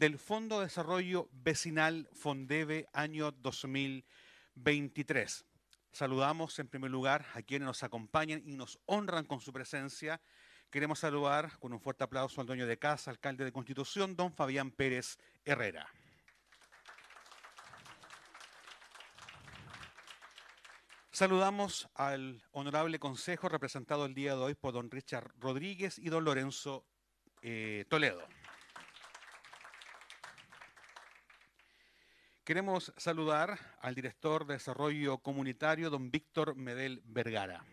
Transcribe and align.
del 0.00 0.18
Fondo 0.18 0.58
de 0.58 0.64
Desarrollo 0.64 1.28
Vecinal 1.30 2.08
Fondeve 2.14 2.88
año 2.94 3.30
2023. 3.32 5.44
Saludamos 5.92 6.58
en 6.58 6.68
primer 6.68 6.90
lugar 6.90 7.26
a 7.34 7.42
quienes 7.42 7.66
nos 7.66 7.82
acompañan 7.82 8.40
y 8.46 8.56
nos 8.56 8.80
honran 8.86 9.26
con 9.26 9.42
su 9.42 9.52
presencia. 9.52 10.22
Queremos 10.70 11.00
saludar 11.00 11.58
con 11.58 11.74
un 11.74 11.82
fuerte 11.82 12.04
aplauso 12.04 12.40
al 12.40 12.46
dueño 12.46 12.66
de 12.66 12.78
casa, 12.78 13.10
alcalde 13.10 13.44
de 13.44 13.52
Constitución, 13.52 14.16
don 14.16 14.32
Fabián 14.32 14.70
Pérez 14.70 15.18
Herrera. 15.44 15.86
Saludamos 21.10 21.90
al 21.94 22.42
honorable 22.52 22.98
consejo 22.98 23.50
representado 23.50 24.06
el 24.06 24.14
día 24.14 24.34
de 24.34 24.40
hoy 24.40 24.54
por 24.54 24.72
don 24.72 24.90
Richard 24.90 25.30
Rodríguez 25.38 25.98
y 25.98 26.08
don 26.08 26.24
Lorenzo 26.24 26.86
eh, 27.42 27.84
Toledo. 27.90 28.26
Queremos 32.50 32.92
saludar 32.96 33.60
al 33.80 33.94
director 33.94 34.44
de 34.44 34.54
Desarrollo 34.54 35.18
Comunitario, 35.18 35.88
don 35.88 36.10
Víctor 36.10 36.56
Medel 36.56 37.00
Vergara. 37.04 37.64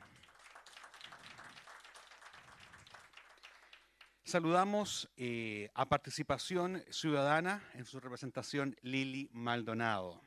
Saludamos 4.24 5.10
eh, 5.18 5.72
a 5.74 5.90
Participación 5.90 6.84
Ciudadana 6.92 7.68
en 7.74 7.86
su 7.86 8.00
representación 8.00 8.76
Lili 8.84 9.32
Maldonado. 9.34 10.22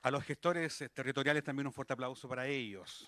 A 0.00 0.10
los 0.10 0.24
gestores 0.24 0.80
eh, 0.80 0.88
territoriales 0.88 1.44
también 1.44 1.66
un 1.66 1.74
fuerte 1.74 1.92
aplauso 1.92 2.26
para 2.30 2.46
ellos. 2.46 3.06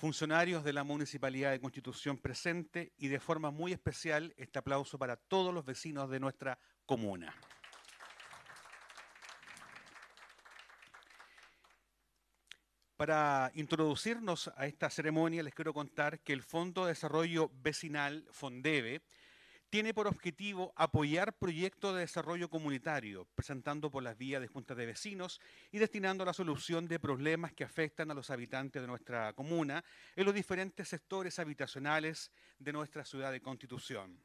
Funcionarios 0.00 0.64
de 0.64 0.72
la 0.72 0.82
Municipalidad 0.82 1.50
de 1.50 1.60
Constitución 1.60 2.16
presente 2.16 2.94
y 2.96 3.08
de 3.08 3.20
forma 3.20 3.50
muy 3.50 3.72
especial 3.72 4.32
este 4.38 4.58
aplauso 4.58 4.98
para 4.98 5.16
todos 5.16 5.52
los 5.52 5.66
vecinos 5.66 6.08
de 6.08 6.18
nuestra 6.18 6.58
comuna. 6.86 7.34
Para 12.96 13.52
introducirnos 13.54 14.50
a 14.56 14.66
esta 14.66 14.88
ceremonia 14.88 15.42
les 15.42 15.52
quiero 15.52 15.74
contar 15.74 16.20
que 16.20 16.32
el 16.32 16.42
Fondo 16.42 16.86
de 16.86 16.92
Desarrollo 16.92 17.50
Vecinal, 17.60 18.26
FONDEVE, 18.30 19.02
tiene 19.70 19.94
por 19.94 20.08
objetivo 20.08 20.72
apoyar 20.74 21.32
proyectos 21.38 21.94
de 21.94 22.00
desarrollo 22.00 22.50
comunitario, 22.50 23.28
presentando 23.36 23.88
por 23.88 24.02
las 24.02 24.18
vías 24.18 24.40
de 24.40 24.48
juntas 24.48 24.76
de 24.76 24.84
vecinos 24.84 25.40
y 25.70 25.78
destinando 25.78 26.24
a 26.24 26.26
la 26.26 26.32
solución 26.32 26.88
de 26.88 26.98
problemas 26.98 27.52
que 27.52 27.62
afectan 27.62 28.10
a 28.10 28.14
los 28.14 28.30
habitantes 28.30 28.82
de 28.82 28.88
nuestra 28.88 29.32
comuna 29.32 29.84
en 30.16 30.24
los 30.24 30.34
diferentes 30.34 30.88
sectores 30.88 31.38
habitacionales 31.38 32.32
de 32.58 32.72
nuestra 32.72 33.04
ciudad 33.04 33.30
de 33.30 33.40
Constitución. 33.40 34.20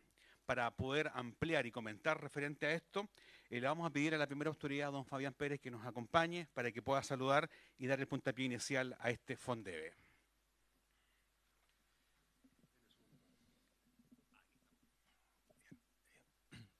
Para 0.48 0.70
poder 0.72 1.12
ampliar 1.14 1.68
y 1.68 1.72
comentar 1.72 2.20
referente 2.20 2.66
a 2.66 2.72
esto, 2.72 3.08
eh, 3.50 3.62
le 3.62 3.68
vamos 3.68 3.86
a 3.88 3.92
pedir 3.92 4.16
a 4.16 4.18
la 4.18 4.28
primera 4.28 4.50
autoridad, 4.50 4.92
don 4.92 5.06
Fabián 5.06 5.34
Pérez, 5.34 5.60
que 5.60 5.72
nos 5.72 5.86
acompañe 5.86 6.48
para 6.54 6.72
que 6.72 6.82
pueda 6.82 7.04
saludar 7.04 7.50
y 7.78 7.86
dar 7.86 8.00
el 8.00 8.08
puntapié 8.08 8.46
inicial 8.46 8.96
a 9.00 9.12
este 9.12 9.38
Fondebe. 9.38 10.05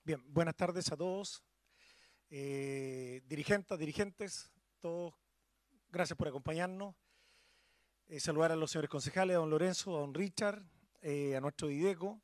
Bien, 0.06 0.22
buenas 0.32 0.54
tardes 0.54 0.92
a 0.92 0.96
todos, 0.96 1.42
eh, 2.30 3.22
dirigentes, 3.26 3.76
dirigentes, 3.76 4.52
todos, 4.78 5.14
gracias 5.88 6.16
por 6.16 6.28
acompañarnos. 6.28 6.94
Eh, 8.06 8.20
saludar 8.20 8.52
a 8.52 8.54
los 8.54 8.70
señores 8.70 8.88
concejales, 8.88 9.34
a 9.34 9.40
don 9.40 9.50
Lorenzo, 9.50 9.96
a 9.96 10.02
don 10.02 10.14
Richard, 10.14 10.62
a 11.02 11.40
nuestro 11.40 11.66
Dideco, 11.66 12.22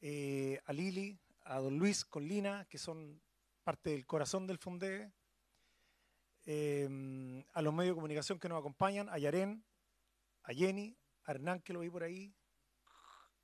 a 0.00 0.72
Lili, 0.72 1.20
a 1.42 1.58
don 1.58 1.78
Luis 1.78 2.06
Colina, 2.06 2.64
que 2.64 2.78
son 2.78 3.20
parte 3.62 3.90
del 3.90 4.06
corazón 4.06 4.46
del 4.46 4.56
FONDE, 4.56 5.12
em, 6.46 7.44
a 7.52 7.60
los 7.60 7.74
medios 7.74 7.94
de 7.94 7.96
comunicación 7.96 8.38
que 8.38 8.48
nos 8.48 8.58
acompañan, 8.58 9.10
a 9.10 9.18
Yaren, 9.18 9.62
a 10.44 10.54
Jenny, 10.54 10.96
a 11.24 11.32
Hernán 11.32 11.60
que 11.60 11.74
lo 11.74 11.80
vi 11.80 11.90
por 11.90 12.04
ahí, 12.04 12.34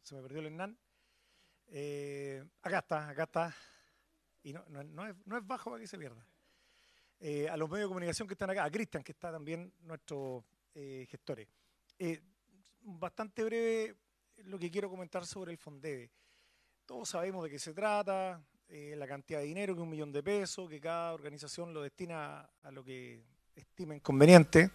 se 0.00 0.14
me 0.14 0.22
perdió 0.22 0.38
el 0.38 0.46
Hernán. 0.46 0.78
Eh, 1.70 2.44
acá 2.62 2.78
está, 2.78 3.08
acá 3.10 3.22
está, 3.24 3.56
y 4.42 4.52
no, 4.52 4.64
no, 4.68 5.06
es, 5.06 5.14
bajo 5.46 5.70
para 5.70 5.80
que 5.80 5.86
se 5.86 5.98
pierda. 5.98 6.24
Eh, 7.20 7.48
a 7.48 7.56
los 7.56 7.68
medios 7.68 7.86
de 7.86 7.88
comunicación 7.88 8.28
que 8.28 8.34
están 8.34 8.50
acá, 8.50 8.64
a 8.64 8.70
Cristian, 8.70 9.02
que 9.02 9.12
está 9.12 9.32
también 9.32 9.72
nuestro 9.80 10.44
eh, 10.74 11.06
gestores. 11.10 11.48
bastante 12.80 13.42
breve 13.44 13.96
lo 14.44 14.58
que 14.58 14.70
quiero 14.70 14.88
comentar 14.88 15.26
sobre 15.26 15.52
el 15.52 15.58
FONDEVE. 15.58 16.10
Todos 16.86 17.08
sabemos 17.08 17.44
de 17.44 17.50
qué 17.50 17.58
se 17.58 17.74
trata, 17.74 18.40
eh, 18.70 18.94
la 18.98 19.06
cantidad 19.06 19.40
de 19.40 19.46
dinero, 19.46 19.74
que 19.74 19.80
es 19.80 19.82
un 19.82 19.90
millón 19.90 20.12
de 20.12 20.22
pesos, 20.22 20.68
que 20.68 20.78
cada 20.78 21.14
organización 21.14 21.72
lo 21.72 21.82
destina 21.82 22.48
a 22.62 22.70
lo 22.70 22.84
que 22.84 23.22
estimen 23.56 24.00
conveniente. 24.00 24.70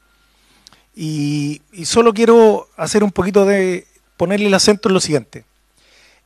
Y, 0.96 1.62
solo 1.86 2.12
quiero 2.14 2.70
hacer 2.76 3.04
un 3.04 3.12
poquito 3.12 3.46
de 3.46 3.86
ponerle 4.18 4.48
el 4.48 4.54
acento 4.54 4.90
en 4.90 4.94
lo 4.94 5.00
siguiente. 5.00 5.46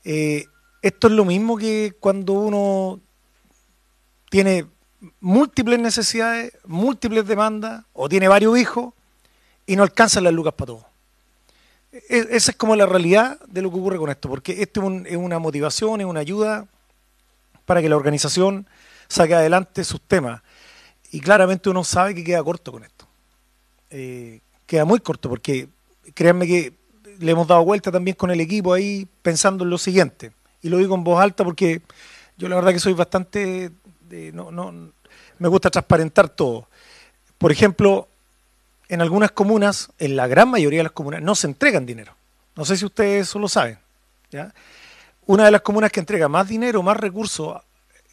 Eh, 0.05 0.45
esto 0.81 1.07
es 1.07 1.13
lo 1.13 1.25
mismo 1.25 1.57
que 1.57 1.95
cuando 1.99 2.33
uno 2.33 2.99
tiene 4.29 4.65
múltiples 5.19 5.79
necesidades, 5.79 6.53
múltiples 6.65 7.25
demandas, 7.27 7.85
o 7.93 8.09
tiene 8.09 8.27
varios 8.27 8.57
hijos 8.57 8.93
y 9.65 9.75
no 9.75 9.83
alcanzan 9.83 10.23
las 10.23 10.33
lucas 10.33 10.53
para 10.53 10.67
todos. 10.67 10.85
E, 11.91 12.27
esa 12.31 12.51
es 12.51 12.57
como 12.57 12.75
la 12.75 12.85
realidad 12.85 13.39
de 13.47 13.61
lo 13.61 13.71
que 13.71 13.77
ocurre 13.77 13.97
con 13.97 14.09
esto, 14.09 14.29
porque 14.29 14.61
esto 14.61 14.81
es 15.05 15.17
una 15.17 15.39
motivación, 15.39 16.01
es 16.01 16.07
una 16.07 16.19
ayuda 16.19 16.67
para 17.65 17.81
que 17.81 17.89
la 17.89 17.97
organización 17.97 18.67
saque 19.07 19.35
adelante 19.35 19.83
sus 19.83 20.01
temas. 20.01 20.41
Y 21.11 21.21
claramente 21.21 21.69
uno 21.69 21.83
sabe 21.83 22.13
que 22.15 22.23
queda 22.23 22.43
corto 22.43 22.71
con 22.71 22.83
esto. 22.83 23.07
Eh, 23.89 24.41
queda 24.65 24.83
muy 24.83 24.99
corto 24.99 25.29
porque 25.29 25.69
créanme 26.13 26.45
que 26.45 26.73
le 27.19 27.31
hemos 27.31 27.47
dado 27.47 27.63
vuelta 27.63 27.91
también 27.91 28.15
con 28.15 28.31
el 28.31 28.41
equipo 28.41 28.73
ahí 28.73 29.07
pensando 29.21 29.63
en 29.63 29.69
lo 29.69 29.77
siguiente. 29.77 30.31
Y 30.61 30.69
lo 30.69 30.77
digo 30.77 30.95
en 30.95 31.03
voz 31.03 31.21
alta 31.21 31.43
porque 31.43 31.81
yo 32.37 32.49
la 32.49 32.55
verdad 32.55 32.71
que 32.73 32.79
soy 32.79 32.93
bastante... 32.93 33.71
no, 34.33 34.51
no, 34.51 34.91
me 35.39 35.47
gusta 35.47 35.69
transparentar 35.69 36.29
todo. 36.29 36.67
Por 37.37 37.51
ejemplo, 37.51 38.07
en 38.89 39.01
algunas 39.01 39.31
comunas, 39.31 39.91
en 39.99 40.15
la 40.15 40.27
gran 40.27 40.49
mayoría 40.49 40.79
de 40.79 40.83
las 40.83 40.91
comunas, 40.91 41.21
no 41.21 41.35
se 41.35 41.47
entregan 41.47 41.85
dinero. 41.85 42.15
No 42.55 42.65
sé 42.65 42.75
si 42.75 42.85
ustedes 42.85 43.27
eso 43.27 43.37
lo 43.37 43.47
saben. 43.47 43.77
¿ya? 44.31 44.53
una 45.27 45.45
de 45.45 45.51
las 45.51 45.61
comunas 45.61 45.91
que 45.91 45.99
entrega 45.99 46.27
más 46.27 46.47
dinero, 46.47 46.81
más 46.81 46.97
recursos 46.97 47.61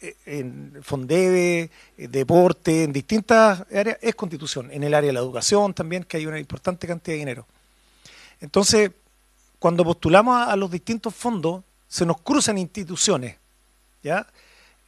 eh, 0.01 0.15
en 0.25 0.79
Fondebe, 0.83 1.71
eh, 1.97 2.07
deporte, 2.07 2.83
en 2.83 2.93
distintas 2.93 3.65
áreas, 3.73 3.97
es 4.01 4.15
Constitución. 4.15 4.69
En 4.71 4.83
el 4.83 4.93
área 4.93 5.07
de 5.07 5.13
la 5.13 5.21
educación 5.21 5.73
también, 5.73 6.03
que 6.03 6.17
hay 6.17 6.27
una 6.27 6.39
importante 6.39 6.85
cantidad 6.87 7.15
de 7.15 7.19
dinero. 7.19 7.47
Entonces, 8.41 8.91
cuando 9.59 9.85
postulamos 9.85 10.45
a, 10.47 10.55
los 10.57 10.69
distintos 10.69 11.15
fondos, 11.15 11.63
se 11.87 12.05
nos 12.05 12.21
cruzan 12.21 12.57
instituciones. 12.57 13.37
¿ya? 14.03 14.27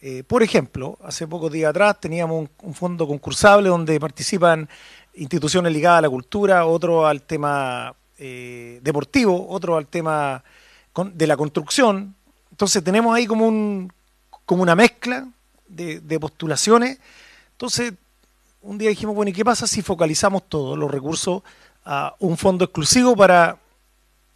Eh, 0.02 0.24
por 0.26 0.44
ejemplo, 0.44 0.98
hace 1.04 1.28
pocos 1.28 1.52
días 1.52 1.70
atrás 1.70 2.00
teníamos 2.00 2.50
un, 2.62 2.74
fondo 2.74 3.08
concursable 3.08 3.70
donde 3.70 4.00
participan 4.00 4.68
instituciones 5.16 5.74
ligadas 5.74 6.00
a 6.00 6.02
la 6.04 6.10
cultura, 6.10 6.66
otro 6.66 7.08
al 7.08 7.22
tema 7.22 7.96
deportivo, 8.20 9.48
otro 9.50 9.78
al 9.78 9.86
tema 9.86 10.44
de 11.14 11.28
la 11.28 11.38
construcción, 11.38 12.16
entonces 12.58 12.84
tenemos 12.84 13.16
ahí 13.16 13.28
como, 13.28 13.46
un, 13.46 13.94
como 14.44 14.64
una 14.64 14.76
mezcla 14.76 15.28
de, 15.68 16.20
postulaciones. 16.20 16.98
Entonces, 17.52 17.94
un 18.64 18.80
día 18.80 18.90
dijimos, 18.90 19.16
bueno, 19.16 19.30
¿y 19.30 19.34
qué 19.34 19.46
pasa 19.46 19.68
si 19.68 19.84
focalizamos 19.84 20.50
todos 20.50 20.76
los 20.76 20.90
recursos 20.90 21.44
a 21.86 22.16
un 22.18 22.36
fondo 22.36 22.66
exclusivo 22.66 23.16
para, 23.16 23.60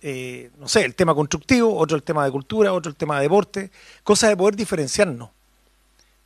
eh, 0.01 0.49
no 0.57 0.67
sé, 0.67 0.83
el 0.83 0.95
tema 0.95 1.13
constructivo, 1.13 1.77
otro 1.77 1.95
el 1.95 2.03
tema 2.03 2.25
de 2.25 2.31
cultura, 2.31 2.73
otro 2.73 2.89
el 2.89 2.95
tema 2.95 3.17
de 3.17 3.23
deporte, 3.23 3.71
cosa 4.03 4.27
de 4.27 4.37
poder 4.37 4.55
diferenciarnos? 4.55 5.29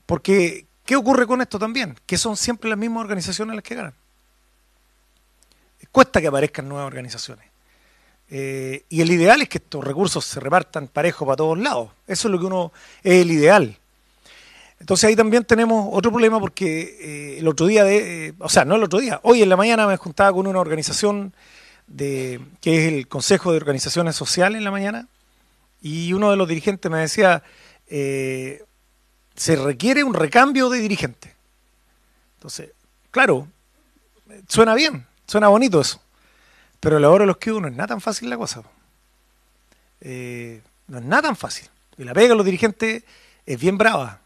Porque, 0.06 0.66
¿qué 0.86 0.96
ocurre 0.96 1.28
con 1.28 1.42
esto 1.42 1.60
también? 1.60 1.96
Que 2.06 2.18
son 2.18 2.38
siempre 2.38 2.70
las 2.70 2.80
mismas 2.80 3.02
organizaciones 3.02 3.56
las 3.56 3.64
que 3.64 3.76
ganan. 3.76 3.94
Cuesta 5.92 6.20
que 6.20 6.28
aparezcan 6.28 6.68
nuevas 6.68 6.88
organizaciones. 6.88 7.46
Eh, 8.30 8.84
y 8.90 9.02
el 9.02 9.12
ideal 9.12 9.42
es 9.42 9.50
que 9.50 9.60
estos 9.60 9.84
recursos 9.84 10.26
se 10.26 10.40
repartan 10.40 10.88
parejo 10.88 11.26
para 11.26 11.38
todos 11.38 11.58
lados. 11.58 11.92
Eso 12.08 12.28
es 12.28 12.32
lo 12.32 12.40
que 12.40 12.46
uno 12.46 12.72
es 13.04 13.22
el 13.22 13.32
ideal. 13.32 13.78
Entonces 14.80 15.08
ahí 15.08 15.16
también 15.16 15.46
tenemos 15.46 15.90
otro 15.92 16.12
problema 16.12 16.40
porque 16.40 16.98
eh, 17.00 17.40
el 17.40 17.48
otro 17.48 17.66
día, 17.66 17.84
de, 17.84 18.28
eh, 18.28 18.34
o 18.40 18.50
sea, 18.50 18.66
no 18.66 18.76
el 18.76 18.84
otro 18.84 19.00
día, 19.00 19.20
hoy 19.24 19.42
en 19.42 19.50
la 19.50 19.58
mañana 19.58 19.88
me 19.88 19.98
juntaba 19.98 20.34
con 20.34 20.48
una 20.48 20.60
organización 20.60 21.34
de, 21.88 22.42
que 22.62 22.78
es 22.78 22.94
el 22.94 23.08
Consejo 23.08 23.52
de 23.52 23.58
Organizaciones 23.58 24.16
Sociales 24.16 24.58
en 24.58 24.64
la 24.64 24.72
mañana 24.72 25.08
Y 25.82 26.14
uno 26.14 26.32
de 26.32 26.38
los 26.38 26.48
dirigentes 26.48 26.92
me 26.92 27.00
decía, 27.00 27.44
eh, 27.88 28.64
se 29.36 29.56
requiere 29.56 30.04
un 30.04 30.14
recambio 30.14 30.70
de 30.70 30.80
dirigente. 30.80 31.34
Entonces, 32.38 32.72
claro, 33.12 33.48
suena 34.48 34.74
bien, 34.74 35.06
suena 35.28 35.48
bonito 35.48 35.82
eso. 35.82 36.02
Pero 36.80 36.98
a 36.98 37.00
la 37.00 37.10
hora 37.10 37.24
de 37.24 37.28
los 37.28 37.38
que 37.38 37.52
no 37.52 37.68
es 37.68 37.74
nada 37.74 37.88
tan 37.88 38.02
fácil 38.02 38.30
la 38.30 38.38
cosa. 38.38 38.62
Eh, 40.02 40.62
no 40.88 41.00
es 41.00 41.04
nada 41.04 41.24
tan 41.24 41.36
fácil. 41.36 41.70
Y 41.98 42.04
la 42.04 42.14
pega 42.14 42.30
de 42.30 42.36
los 42.36 42.46
dirigentes 42.46 43.04
es 43.46 43.60
bien 43.60 43.78
brava. 43.78 44.20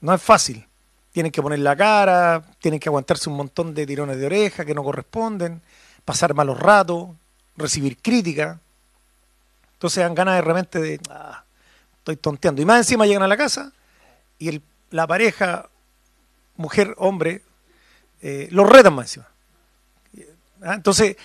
No 0.00 0.14
es 0.14 0.20
fácil. 0.20 0.66
Tienen 1.12 1.30
que 1.30 1.40
poner 1.40 1.60
la 1.60 1.76
cara, 1.76 2.42
tienen 2.58 2.80
que 2.80 2.88
aguantarse 2.88 3.30
un 3.30 3.36
montón 3.36 3.74
de 3.74 3.86
tirones 3.86 4.18
de 4.18 4.26
oreja 4.26 4.64
que 4.64 4.74
no 4.74 4.82
corresponden, 4.82 5.62
pasar 6.04 6.34
malos 6.34 6.58
ratos, 6.58 7.08
recibir 7.56 7.96
críticas. 7.98 8.58
Entonces 9.74 10.02
dan 10.02 10.14
ganas 10.14 10.36
de 10.36 10.42
repente 10.42 10.80
de, 10.80 11.00
ah, 11.10 11.44
estoy 11.98 12.16
tonteando. 12.16 12.62
Y 12.62 12.64
más 12.64 12.78
encima 12.78 13.06
llegan 13.06 13.22
a 13.22 13.28
la 13.28 13.36
casa 13.36 13.72
y 14.38 14.48
el, 14.48 14.62
la 14.90 15.06
pareja, 15.06 15.68
mujer, 16.56 16.94
hombre, 16.98 17.42
eh, 18.22 18.48
los 18.50 18.68
retan 18.68 18.94
más 18.94 19.06
encima. 19.06 19.28
¿Ah? 20.62 20.74
Entonces, 20.74 21.16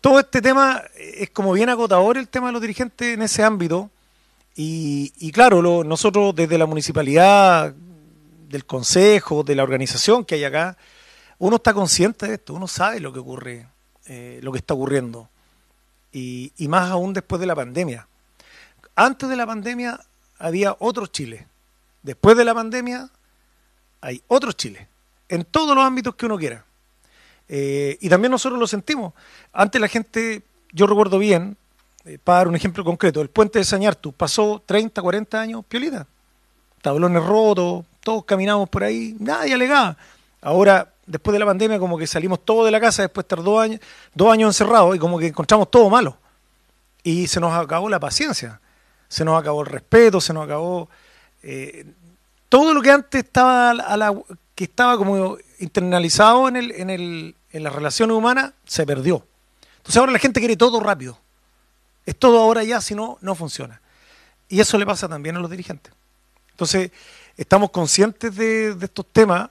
todo 0.00 0.20
este 0.20 0.40
tema 0.40 0.82
es 0.96 1.30
como 1.30 1.52
bien 1.52 1.68
agotador 1.68 2.16
el 2.16 2.28
tema 2.28 2.46
de 2.46 2.52
los 2.52 2.62
dirigentes 2.62 3.14
en 3.14 3.22
ese 3.22 3.42
ámbito. 3.42 3.90
Y, 4.60 5.30
claro, 5.30 5.84
nosotros 5.84 6.34
desde 6.34 6.58
la 6.58 6.66
municipalidad, 6.66 7.72
del 8.48 8.64
consejo, 8.64 9.44
de 9.44 9.54
la 9.54 9.62
organización 9.62 10.24
que 10.24 10.34
hay 10.36 10.44
acá, 10.44 10.76
uno 11.38 11.56
está 11.56 11.72
consciente 11.72 12.26
de 12.26 12.34
esto, 12.34 12.54
uno 12.54 12.66
sabe 12.66 12.98
lo 12.98 13.12
que 13.12 13.20
ocurre, 13.20 13.68
eh, 14.08 14.40
lo 14.42 14.52
que 14.52 14.58
está 14.58 14.74
ocurriendo. 14.74 15.28
Y, 16.12 16.52
más 16.68 16.90
aún 16.90 17.12
después 17.12 17.40
de 17.40 17.46
la 17.46 17.54
pandemia. 17.54 18.08
Antes 18.96 19.28
de 19.28 19.36
la 19.36 19.46
pandemia 19.46 20.00
había 20.38 20.74
otro 20.80 21.06
Chile. 21.06 21.46
Después 22.02 22.36
de 22.36 22.44
la 22.44 22.54
pandemia 22.54 23.10
hay 24.00 24.22
otro 24.26 24.52
Chile. 24.52 24.88
En 25.28 25.44
todos 25.44 25.76
los 25.76 25.84
ámbitos 25.84 26.14
que 26.14 26.26
uno 26.26 26.38
quiera. 26.38 26.64
Eh, 27.48 27.98
y 28.00 28.08
también 28.08 28.30
nosotros 28.30 28.58
lo 28.58 28.66
sentimos. 28.66 29.12
Antes 29.52 29.80
la 29.80 29.88
gente, 29.88 30.42
yo 30.72 30.86
recuerdo 30.86 31.18
bien, 31.18 31.56
eh, 32.06 32.18
para 32.22 32.38
dar 32.38 32.48
un 32.48 32.56
ejemplo 32.56 32.82
concreto, 32.84 33.20
el 33.20 33.28
puente 33.28 33.58
de 33.58 33.64
Sañartu 33.64 34.12
pasó 34.12 34.62
30, 34.64 35.02
40 35.02 35.40
años 35.40 35.64
piolita. 35.68 36.06
Tablones 36.80 37.22
rotos, 37.22 37.84
todos 38.02 38.24
caminamos 38.24 38.68
por 38.70 38.84
ahí, 38.84 39.14
nadie 39.20 39.52
alegaba. 39.52 39.98
Ahora, 40.40 40.94
después 41.08 41.32
de 41.32 41.38
la 41.38 41.46
pandemia, 41.46 41.78
como 41.78 41.98
que 41.98 42.06
salimos 42.06 42.44
todos 42.44 42.64
de 42.66 42.70
la 42.70 42.80
casa 42.80 43.02
después 43.02 43.24
de 43.24 43.26
estar 43.26 43.42
dos 43.42 43.60
años, 43.60 43.80
dos 44.14 44.32
años 44.32 44.48
encerrados 44.50 44.94
y 44.94 44.98
como 44.98 45.18
que 45.18 45.26
encontramos 45.26 45.70
todo 45.70 45.90
malo. 45.90 46.16
Y 47.02 47.26
se 47.26 47.40
nos 47.40 47.52
acabó 47.52 47.88
la 47.88 47.98
paciencia, 47.98 48.60
se 49.08 49.24
nos 49.24 49.40
acabó 49.40 49.62
el 49.62 49.66
respeto, 49.66 50.20
se 50.20 50.32
nos 50.32 50.44
acabó 50.44 50.88
eh, 51.42 51.86
todo 52.48 52.74
lo 52.74 52.82
que 52.82 52.90
antes 52.90 53.24
estaba 53.24 53.74
que 54.54 54.64
estaba 54.64 54.96
como 54.96 55.38
internalizado 55.60 56.48
en, 56.48 56.56
el, 56.56 56.72
en, 56.72 56.90
el, 56.90 57.34
en 57.52 57.62
las 57.62 57.72
relaciones 57.72 58.16
humanas, 58.16 58.52
se 58.64 58.84
perdió. 58.84 59.24
Entonces 59.76 59.96
ahora 59.96 60.12
la 60.12 60.18
gente 60.18 60.40
quiere 60.40 60.56
todo 60.56 60.80
rápido. 60.80 61.18
Es 62.04 62.18
todo 62.18 62.40
ahora 62.40 62.64
ya, 62.64 62.80
si 62.80 62.94
no, 62.94 63.18
no 63.20 63.34
funciona. 63.34 63.80
Y 64.48 64.60
eso 64.60 64.78
le 64.78 64.86
pasa 64.86 65.08
también 65.08 65.36
a 65.36 65.40
los 65.40 65.50
dirigentes. 65.50 65.92
Entonces, 66.50 66.90
estamos 67.36 67.70
conscientes 67.70 68.34
de, 68.34 68.76
estos 68.80 69.06
temas, 69.12 69.48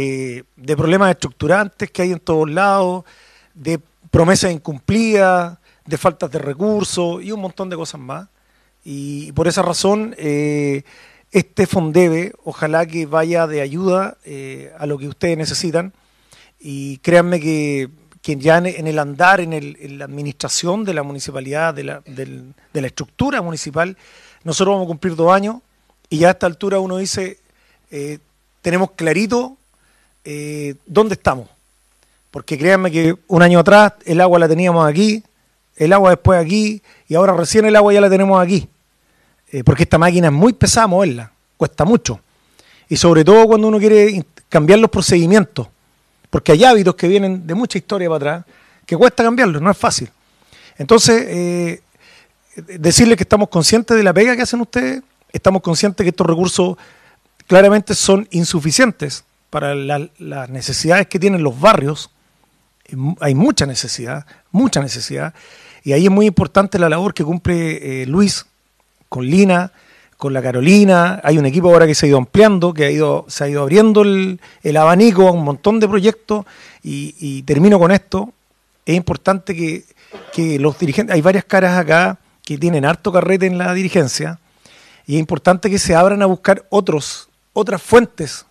eh, 0.00 0.44
de 0.54 0.76
problemas 0.76 1.10
estructurantes 1.10 1.90
que 1.90 2.02
hay 2.02 2.12
en 2.12 2.20
todos 2.20 2.48
lados, 2.48 3.04
de 3.52 3.80
promesas 4.12 4.52
incumplidas, 4.52 5.58
de 5.84 5.98
faltas 5.98 6.30
de 6.30 6.38
recursos 6.38 7.20
y 7.20 7.32
un 7.32 7.40
montón 7.40 7.68
de 7.68 7.74
cosas 7.74 8.00
más. 8.00 8.28
Y 8.84 9.32
por 9.32 9.48
esa 9.48 9.62
razón, 9.62 10.14
eh, 10.16 10.84
este 11.32 11.66
Fondebe, 11.66 12.32
ojalá 12.44 12.86
que 12.86 13.06
vaya 13.06 13.48
de 13.48 13.60
ayuda 13.60 14.18
eh, 14.24 14.72
a 14.78 14.86
lo 14.86 14.98
que 14.98 15.08
ustedes 15.08 15.36
necesitan 15.36 15.92
y 16.60 16.98
créanme 16.98 17.40
que, 17.40 17.90
ya 18.22 18.58
en 18.58 18.86
el 18.86 19.00
andar, 19.00 19.40
en, 19.40 19.98
la 19.98 20.04
administración 20.04 20.84
de 20.84 20.94
la 20.94 21.02
municipalidad, 21.02 21.74
de 21.74 21.82
la, 21.82 22.86
estructura 22.86 23.42
municipal, 23.42 23.96
nosotros 24.44 24.74
vamos 24.74 24.86
a 24.86 24.90
cumplir 24.90 25.16
dos 25.16 25.32
años 25.32 25.56
y 26.08 26.18
ya 26.18 26.28
a 26.28 26.30
esta 26.30 26.46
altura 26.46 26.78
uno 26.78 26.98
dice, 26.98 27.40
tenemos 28.62 28.92
clarito 28.92 29.58
eh, 30.30 30.74
dónde 30.84 31.14
estamos. 31.14 31.48
Porque 32.30 32.58
créanme 32.58 32.90
que 32.90 33.16
un 33.28 33.42
año 33.42 33.60
atrás 33.60 33.94
el 34.04 34.20
agua 34.20 34.38
la 34.38 34.46
teníamos 34.46 34.86
aquí, 34.86 35.22
el 35.74 35.90
agua 35.94 36.10
después 36.10 36.38
aquí 36.38 36.82
y 37.08 37.14
ahora 37.14 37.32
recién 37.32 37.64
el 37.64 37.74
agua 37.74 37.94
ya 37.94 38.02
la 38.02 38.10
tenemos 38.10 38.38
aquí. 38.38 38.68
Eh, 39.50 39.64
porque 39.64 39.84
esta 39.84 39.96
máquina 39.96 40.26
es 40.26 40.32
muy 40.34 40.52
pesada 40.52 40.86
moverla, 40.86 41.32
cuesta 41.56 41.86
mucho. 41.86 42.20
Y 42.90 42.96
sobre 42.96 43.24
todo 43.24 43.46
cuando 43.46 43.68
uno 43.68 43.78
quiere 43.78 44.22
cambiar 44.50 44.80
los 44.80 44.90
procedimientos, 44.90 45.66
porque 46.28 46.52
hay 46.52 46.62
hábitos 46.62 46.94
que 46.94 47.08
vienen 47.08 47.46
de 47.46 47.54
mucha 47.54 47.78
historia 47.78 48.10
para 48.10 48.16
atrás, 48.16 48.54
que 48.84 48.98
cuesta 48.98 49.24
cambiarlos, 49.24 49.62
no 49.62 49.70
es 49.70 49.78
fácil. 49.78 50.10
Entonces, 50.76 51.24
eh, 51.26 51.80
decirles 52.78 53.16
que 53.16 53.22
estamos 53.22 53.48
conscientes 53.48 53.96
de 53.96 54.02
la 54.02 54.12
pega 54.12 54.36
que 54.36 54.42
hacen 54.42 54.60
ustedes, 54.60 55.02
estamos 55.32 55.62
conscientes 55.62 56.04
que 56.04 56.10
estos 56.10 56.26
recursos 56.26 56.76
claramente 57.46 57.94
son 57.94 58.28
insuficientes 58.30 59.24
para 59.50 59.74
las 59.74 60.50
necesidades 60.50 61.06
que 61.06 61.18
tienen 61.18 61.42
los 61.42 61.58
barrios. 61.60 62.10
Hay 63.20 63.34
mucha 63.34 63.66
necesidad, 63.66 64.26
mucha 64.50 64.80
necesidad. 64.80 65.34
Y 65.84 65.92
ahí 65.92 66.04
es 66.04 66.10
muy 66.10 66.26
importante 66.26 66.78
la 66.78 66.88
labor 66.88 67.14
que 67.14 67.24
cumple 67.24 68.02
eh, 68.02 68.06
Luis 68.06 68.46
con 69.08 69.26
Lina, 69.26 69.72
con 70.18 70.32
la 70.32 70.42
Carolina, 70.42 71.20
hay 71.22 71.38
un 71.38 71.46
equipo 71.46 71.68
ahora 71.68 71.86
que 71.86 71.94
se 71.94 72.04
ha 72.04 72.08
ido 72.08 72.18
ampliando, 72.18 72.74
que 72.74 72.84
ha 72.84 72.90
ido, 72.90 73.24
se 73.28 73.44
ha 73.44 73.48
ido 73.48 73.62
abriendo 73.62 74.02
el, 74.02 74.40
abanico 74.76 75.28
a 75.28 75.30
un 75.30 75.44
montón 75.44 75.78
de 75.78 75.86
proyectos 75.86 76.44
y, 76.82 77.42
termino 77.44 77.78
con 77.78 77.92
esto. 77.92 78.32
Es 78.84 78.96
importante 78.96 79.54
que, 79.54 80.58
los 80.58 80.76
dirigentes, 80.76 81.14
hay 81.14 81.20
varias 81.20 81.44
caras 81.44 81.78
acá 81.78 82.18
que 82.42 82.58
tienen 82.58 82.84
harto 82.84 83.12
carrete 83.12 83.46
en 83.46 83.58
la 83.58 83.72
dirigencia 83.74 84.40
y 85.06 85.14
es 85.14 85.20
importante 85.20 85.70
que 85.70 85.78
se 85.78 85.94
abran 85.94 86.20
a 86.20 86.26
buscar 86.26 86.66
otros, 86.68 87.28
otras 87.52 87.80
fuentes 87.80 88.44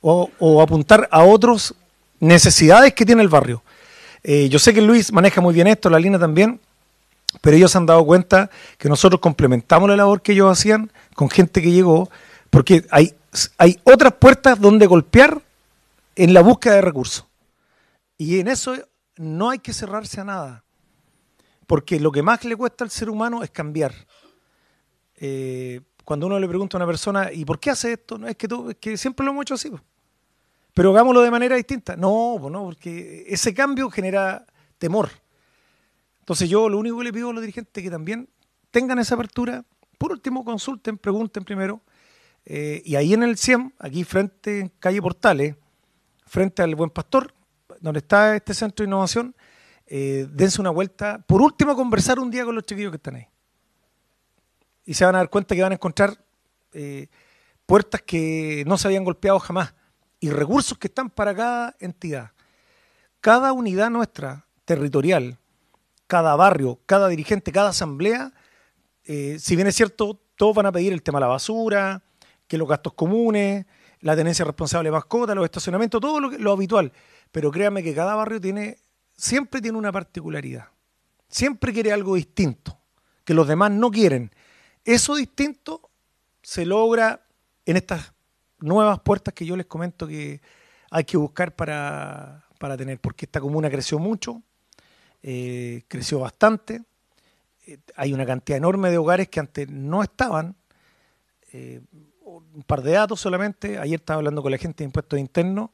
o, 0.00 0.62
apuntar 0.62 1.08
a 1.10 1.22
otras 1.22 1.74
necesidades 2.20 2.94
que 2.94 3.06
tiene 3.06 3.22
el 3.22 3.28
barrio. 3.28 3.62
Eh, 4.22 4.48
yo 4.48 4.58
sé 4.58 4.74
que 4.74 4.80
Luis 4.80 5.12
maneja 5.12 5.40
muy 5.40 5.54
bien 5.54 5.66
esto, 5.66 5.90
la 5.90 5.98
Lina 5.98 6.18
también, 6.18 6.60
pero 7.40 7.56
ellos 7.56 7.70
se 7.70 7.78
han 7.78 7.86
dado 7.86 8.04
cuenta 8.04 8.50
que 8.76 8.88
nosotros 8.88 9.20
complementamos 9.20 9.88
la 9.88 9.96
labor 9.96 10.22
que 10.22 10.32
ellos 10.32 10.50
hacían 10.50 10.90
con 11.14 11.30
gente 11.30 11.62
que 11.62 11.70
llegó, 11.70 12.10
porque 12.50 12.84
hay, 12.90 13.14
hay 13.58 13.78
otras 13.84 14.14
puertas 14.14 14.60
donde 14.60 14.86
golpear 14.86 15.40
en 16.16 16.34
la 16.34 16.40
búsqueda 16.40 16.74
de 16.74 16.80
recursos. 16.82 17.24
Y 18.16 18.40
en 18.40 18.48
eso 18.48 18.76
no 19.16 19.50
hay 19.50 19.60
que 19.60 19.72
cerrarse 19.72 20.20
a 20.20 20.24
nada, 20.24 20.64
porque 21.66 22.00
lo 22.00 22.10
que 22.10 22.22
más 22.22 22.44
le 22.44 22.56
cuesta 22.56 22.84
al 22.84 22.90
ser 22.90 23.10
humano 23.10 23.42
es 23.42 23.50
cambiar. 23.50 23.94
Eh, 25.16 25.80
cuando 26.08 26.24
uno 26.26 26.40
le 26.40 26.48
pregunta 26.48 26.74
a 26.74 26.78
una 26.78 26.86
persona, 26.86 27.30
¿y 27.30 27.44
por 27.44 27.60
qué 27.60 27.68
hace 27.68 27.92
esto? 27.92 28.16
No, 28.16 28.26
es, 28.28 28.34
que 28.34 28.46
es 28.46 28.76
que 28.80 28.96
siempre 28.96 29.26
lo 29.26 29.32
hemos 29.32 29.42
hecho 29.42 29.52
así. 29.52 29.70
Pero 30.72 30.92
hagámoslo 30.92 31.20
de 31.20 31.30
manera 31.30 31.54
distinta. 31.54 31.96
No, 31.96 32.38
no, 32.48 32.64
porque 32.64 33.26
ese 33.28 33.52
cambio 33.52 33.90
genera 33.90 34.46
temor. 34.78 35.10
Entonces 36.20 36.48
yo 36.48 36.70
lo 36.70 36.78
único 36.78 36.96
que 36.96 37.04
le 37.04 37.12
pido 37.12 37.28
a 37.28 37.34
los 37.34 37.42
dirigentes 37.42 37.72
es 37.76 37.84
que 37.84 37.90
también 37.90 38.26
tengan 38.70 38.98
esa 38.98 39.16
apertura. 39.16 39.66
Por 39.98 40.12
último, 40.12 40.46
consulten, 40.46 40.96
pregunten 40.96 41.44
primero. 41.44 41.82
Eh, 42.46 42.80
y 42.86 42.96
ahí 42.96 43.12
en 43.12 43.22
el 43.22 43.36
CIEM, 43.36 43.72
aquí 43.78 44.02
frente, 44.02 44.60
en 44.60 44.72
calle 44.80 45.02
Portales, 45.02 45.56
frente 46.24 46.62
al 46.62 46.74
Buen 46.74 46.88
Pastor, 46.88 47.34
donde 47.80 47.98
está 47.98 48.34
este 48.34 48.54
centro 48.54 48.82
de 48.82 48.88
innovación, 48.88 49.36
eh, 49.86 50.26
dense 50.32 50.58
una 50.58 50.70
vuelta. 50.70 51.22
Por 51.26 51.42
último, 51.42 51.76
conversar 51.76 52.18
un 52.18 52.30
día 52.30 52.46
con 52.46 52.54
los 52.54 52.64
chiquillos 52.64 52.92
que 52.92 52.96
están 52.96 53.16
ahí. 53.16 53.26
Y 54.88 54.94
se 54.94 55.04
van 55.04 55.14
a 55.14 55.18
dar 55.18 55.28
cuenta 55.28 55.54
que 55.54 55.60
van 55.60 55.72
a 55.72 55.74
encontrar 55.74 56.16
eh, 56.72 57.08
puertas 57.66 58.00
que 58.00 58.64
no 58.66 58.78
se 58.78 58.88
habían 58.88 59.04
golpeado 59.04 59.38
jamás 59.38 59.74
y 60.18 60.30
recursos 60.30 60.78
que 60.78 60.86
están 60.86 61.10
para 61.10 61.34
cada 61.34 61.76
entidad. 61.78 62.32
Cada 63.20 63.52
unidad 63.52 63.90
nuestra 63.90 64.46
territorial 64.64 65.38
cada 66.08 66.34
barrio, 66.36 66.80
cada 66.86 67.06
dirigente, 67.06 67.52
cada 67.52 67.68
asamblea, 67.68 68.32
eh, 69.04 69.36
si 69.38 69.54
bien 69.54 69.68
es 69.68 69.76
cierto, 69.76 70.18
todos 70.34 70.56
van 70.56 70.66
a 70.66 70.72
pedir 70.72 70.92
el 70.92 71.02
tema 71.02 71.18
de 71.18 71.20
la 71.20 71.26
basura, 71.28 72.02
que 72.48 72.56
los 72.56 72.66
gastos 72.66 72.94
comunes, 72.94 73.66
la 74.00 74.16
tenencia 74.16 74.44
responsable 74.44 74.88
de 74.88 74.92
mascota, 74.92 75.34
los 75.34 75.44
estacionamientos, 75.44 76.00
todo 76.00 76.18
lo, 76.18 76.52
habitual. 76.52 76.92
Pero 77.30 77.50
créanme 77.50 77.82
que 77.82 77.94
cada 77.94 78.14
barrio 78.14 78.40
tiene, 78.40 78.78
siempre 79.16 79.60
tiene 79.60 79.76
una 79.76 79.92
particularidad. 79.92 80.68
Siempre 81.28 81.74
quiere 81.74 81.92
algo 81.92 82.14
distinto, 82.14 82.78
que 83.24 83.34
los 83.34 83.46
demás 83.46 83.70
no 83.70 83.90
quieren. 83.90 84.32
Eso 84.84 85.14
distinto 85.14 85.90
se 86.42 86.64
logra 86.64 87.26
en 87.66 87.76
estas 87.76 88.12
nuevas 88.60 89.00
puertas 89.00 89.34
que 89.34 89.46
yo 89.46 89.56
les 89.56 89.66
comento 89.66 90.06
que 90.06 90.40
hay 90.90 91.04
que 91.04 91.16
buscar 91.16 91.54
para, 91.54 92.44
para 92.58 92.76
tener, 92.76 92.98
porque 93.00 93.26
esta 93.26 93.40
comuna 93.40 93.70
creció 93.70 93.98
mucho, 93.98 94.42
eh, 95.22 95.82
creció 95.88 96.20
bastante. 96.20 96.82
eh, 97.66 97.78
hay 97.96 98.12
una 98.12 98.24
cantidad 98.24 98.56
enorme 98.56 98.90
de 98.90 98.98
hogares 98.98 99.28
que 99.28 99.40
antes 99.40 99.68
no 99.68 100.02
estaban. 100.02 100.56
Eh, 101.52 101.80
un 102.24 102.62
par 102.66 102.82
de 102.82 102.92
datos 102.92 103.20
solamente. 103.20 103.78
Ayer 103.78 104.00
estaba 104.00 104.18
hablando 104.18 104.42
con 104.42 104.50
la 104.50 104.58
gente 104.58 104.78
de 104.78 104.84
impuestos 104.84 105.18
internos. 105.18 105.70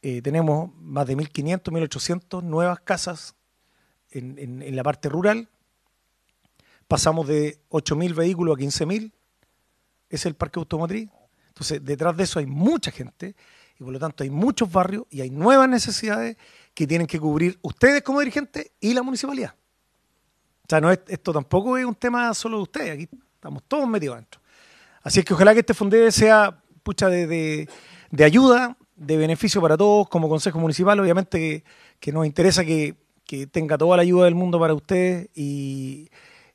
Tenemos 0.00 0.74
más 0.76 1.06
de 1.06 1.16
1.500, 1.16 1.62
1.800 1.62 2.42
nuevas 2.42 2.80
casas 2.80 3.34
en 4.10 4.74
la 4.74 4.82
parte 4.82 5.08
rural. 5.08 5.48
Pasamos 6.90 7.28
de 7.28 7.60
8.000 7.70 8.16
vehículos 8.16 8.56
a 8.56 8.60
15.000. 8.60 9.12
Es 10.08 10.26
el 10.26 10.34
parque 10.34 10.58
automotriz. 10.58 11.08
Entonces, 11.46 11.84
detrás 11.84 12.16
de 12.16 12.24
eso 12.24 12.40
hay 12.40 12.46
mucha 12.46 12.90
gente 12.90 13.36
y 13.78 13.84
por 13.84 13.92
lo 13.92 14.00
tanto 14.00 14.24
hay 14.24 14.30
muchos 14.30 14.72
barrios 14.72 15.04
y 15.08 15.20
hay 15.20 15.30
nuevas 15.30 15.68
necesidades 15.68 16.36
que 16.74 16.88
tienen 16.88 17.06
que 17.06 17.20
cubrir 17.20 17.60
ustedes 17.62 18.02
como 18.02 18.18
dirigentes 18.18 18.72
y 18.80 18.92
la 18.92 19.04
municipalidad. 19.04 19.54
O 19.54 20.66
sea, 20.68 20.80
no 20.80 20.90
esto 20.90 21.32
tampoco 21.32 21.78
es 21.78 21.84
un 21.84 21.94
tema 21.94 22.34
solo 22.34 22.56
de 22.56 22.62
ustedes, 22.64 22.90
aquí 22.90 23.08
estamos 23.36 23.62
todos 23.68 23.88
metidos 23.88 24.16
adentro. 24.16 24.40
Así 25.04 25.20
es 25.20 25.24
que 25.24 25.34
ojalá 25.34 25.54
que 25.54 25.60
este 25.60 25.74
Fundebe 25.74 26.10
sea 26.10 26.60
pucha 26.82 27.08
de, 27.08 27.68
ayuda, 28.18 28.76
de 28.96 29.16
beneficio 29.16 29.60
para 29.60 29.76
todos 29.76 30.08
como 30.08 30.28
Consejo 30.28 30.58
Municipal, 30.58 30.98
obviamente 30.98 31.62
que, 32.00 32.12
nos 32.12 32.26
interesa 32.26 32.64
que, 32.64 32.96
tenga 33.52 33.78
toda 33.78 33.96
la 33.96 34.02
ayuda 34.02 34.24
del 34.24 34.34
mundo 34.34 34.58
para 34.58 34.74
ustedes 34.74 35.28
y, 35.36 36.10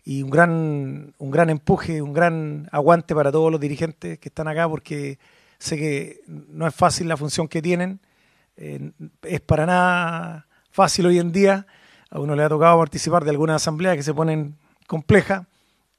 un, 0.06 0.30
gran, 0.30 1.14
un 1.18 1.32
gran 1.32 1.50
empuje, 1.50 2.02
un 2.02 2.14
gran 2.14 2.70
aguante 2.72 3.16
para 3.16 3.32
todos 3.32 3.52
los 3.52 3.60
dirigentes 3.60 4.20
que 4.20 4.30
están 4.30 4.48
acá 4.48 4.70
porque 4.70 5.18
sé 5.58 5.78
que 5.78 6.22
no 6.28 6.68
es 6.68 6.76
fácil 6.76 7.08
la 7.08 7.18
función 7.18 7.48
que 7.48 7.62
tienen 7.62 8.00
eh, 8.58 8.92
es 9.24 9.42
para 9.42 9.66
nada 9.66 10.48
fácil 10.72 11.06
hoy 11.08 11.20
en 11.20 11.32
día. 11.32 11.66
A 12.10 12.20
uno 12.20 12.36
le 12.36 12.44
ha 12.44 12.50
tocado 12.50 12.78
participar 12.78 13.24
de 13.24 13.32
algunas 13.32 13.58
asambleas 13.58 13.96
que 13.96 14.04
se 14.04 14.14
ponen 14.14 14.56
complejas, 14.88 15.46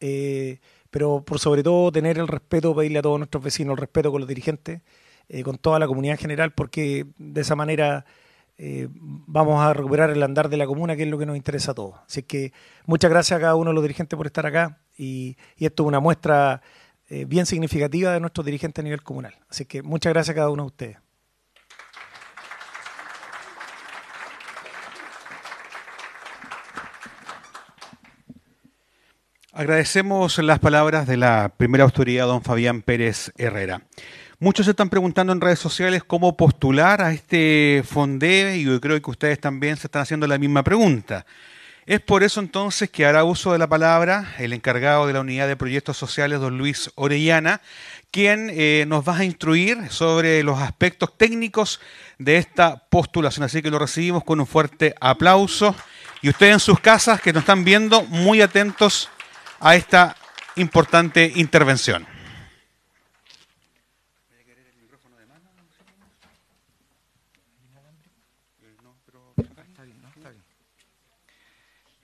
eh, 0.01 0.61
pero 0.91 1.23
por 1.23 1.39
sobre 1.39 1.63
todo 1.63 1.93
tener 1.93 2.19
el 2.19 2.29
respeto, 2.29 2.75
pedirle 2.75 3.01
a 3.01 3.03
todos 3.03 3.19
nuestros 3.19 3.43
vecinos 3.43 3.73
el 3.73 3.79
respeto 3.79 4.11
con 4.11 4.21
los 4.21 4.29
dirigentes, 4.29 4.81
eh, 5.29 5.43
con 5.43 5.59
toda 5.59 5.79
la 5.79 5.87
comunidad 5.87 6.15
en 6.15 6.21
general, 6.21 6.53
porque 6.53 7.07
de 7.19 7.41
esa 7.41 7.57
manera 7.57 8.07
vamos 8.59 9.63
a 9.63 9.73
recuperar 9.75 10.11
el 10.11 10.23
andar 10.23 10.49
de 10.49 10.57
la 10.57 10.67
comuna, 10.67 10.97
que 10.97 11.03
es 11.03 11.09
lo 11.09 11.19
que 11.19 11.27
nos 11.27 11.37
interesa 11.37 11.73
a 11.73 11.75
todos. 11.75 11.97
Así 12.07 12.23
que 12.23 12.53
muchas 12.87 13.11
gracias 13.11 13.37
a 13.37 13.41
cada 13.41 13.55
uno 13.55 13.71
de 13.71 13.75
los 13.75 13.83
dirigentes 13.83 14.17
por 14.17 14.27
estar 14.27 14.47
acá 14.47 14.79
y, 14.97 15.37
esto 15.59 15.83
es 15.83 15.87
una 15.89 16.01
muestra 16.01 16.63
bien 17.09 17.47
significativa 17.47 18.13
de 18.13 18.21
nuestros 18.21 18.45
dirigentes 18.45 18.83
a 18.83 18.85
nivel 18.85 19.03
comunal. 19.03 19.35
Así 19.49 19.65
que 19.65 19.83
muchas 19.83 20.13
gracias 20.13 20.33
a 20.33 20.37
cada 20.37 20.51
uno 20.51 20.65
de 20.65 20.67
ustedes. 20.67 20.97
Agradecemos 29.57 30.37
las 30.41 30.59
palabras 30.59 31.07
de 31.07 31.17
la 31.17 31.55
primera 31.57 31.85
autoridad, 31.85 32.27
don 32.27 32.43
Fabián 32.43 32.83
Pérez 32.83 33.33
Herrera. 33.39 33.81
Muchos 34.39 34.67
se 34.67 34.73
están 34.73 34.91
preguntando 34.91 35.33
en 35.33 35.41
redes 35.41 35.59
sociales 35.59 36.05
cómo 36.05 36.37
postular 36.37 37.01
a 37.01 37.11
este 37.11 37.83
FONDEVE 37.87 38.59
y 38.59 38.65
yo 38.65 38.79
creo 38.83 39.01
que 39.01 39.11
ustedes 39.11 39.41
también 39.41 39.79
se 39.79 39.87
están 39.87 40.03
haciendo 40.03 40.27
la 40.27 40.37
misma 40.37 40.63
pregunta. 40.63 41.25
Es 41.87 42.01
por 42.01 42.23
eso 42.23 42.41
entonces 42.41 42.91
que 42.91 43.07
hará 43.07 43.25
uso 43.25 43.53
de 43.53 43.59
la 43.59 43.67
palabra 43.67 44.35
el 44.39 44.53
encargado 44.53 45.07
de 45.07 45.15
la 45.15 45.21
unidad 45.21 45.49
de 45.49 45.57
proyectos 45.57 45.97
sociales, 45.97 46.39
don 46.39 46.59
Luis 46.59 46.91
Orellana, 46.97 47.63
quien 48.11 48.51
eh, 48.53 48.85
nos 48.87 49.09
va 49.09 49.17
a 49.17 49.25
instruir 49.25 49.89
sobre 49.89 50.43
los 50.43 50.59
aspectos 50.61 51.17
técnicos 51.17 51.81
de 52.19 52.37
esta 52.37 52.77
postulación. 52.91 53.45
Así 53.45 53.63
que 53.63 53.71
lo 53.71 53.79
recibimos 53.79 54.23
con 54.23 54.39
un 54.39 54.47
fuerte 54.47 54.95
aplauso. 55.01 55.75
Y 56.21 56.29
ustedes 56.29 56.53
en 56.53 56.61
sus 56.61 56.79
casas 56.81 57.23
que 57.23 57.33
nos 57.33 57.45
están 57.45 57.65
viendo, 57.65 58.03
muy 58.03 58.43
atentos 58.43 59.09
a 59.61 59.77
esta 59.77 60.15
importante 60.57 61.33
intervención. 61.37 62.16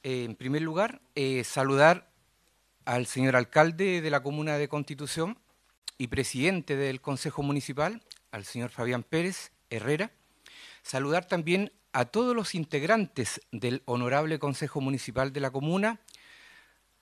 Eh, 0.04 0.24
en 0.24 0.34
primer 0.34 0.62
lugar, 0.62 1.00
eh, 1.14 1.44
saludar 1.44 2.10
al 2.84 3.06
señor 3.06 3.36
alcalde 3.36 4.00
de 4.00 4.10
la 4.10 4.22
comuna 4.22 4.58
de 4.58 4.68
Constitución 4.68 5.38
y 5.96 6.08
presidente 6.08 6.74
del 6.74 7.00
Consejo 7.00 7.42
Municipal, 7.42 8.02
al 8.32 8.44
señor 8.44 8.70
Fabián 8.70 9.04
Pérez 9.04 9.52
Herrera. 9.70 10.10
Saludar 10.82 11.26
también 11.26 11.72
a 11.92 12.06
todos 12.06 12.34
los 12.34 12.56
integrantes 12.56 13.40
del 13.52 13.82
Honorable 13.84 14.40
Consejo 14.40 14.80
Municipal 14.80 15.32
de 15.32 15.40
la 15.40 15.52
comuna, 15.52 16.00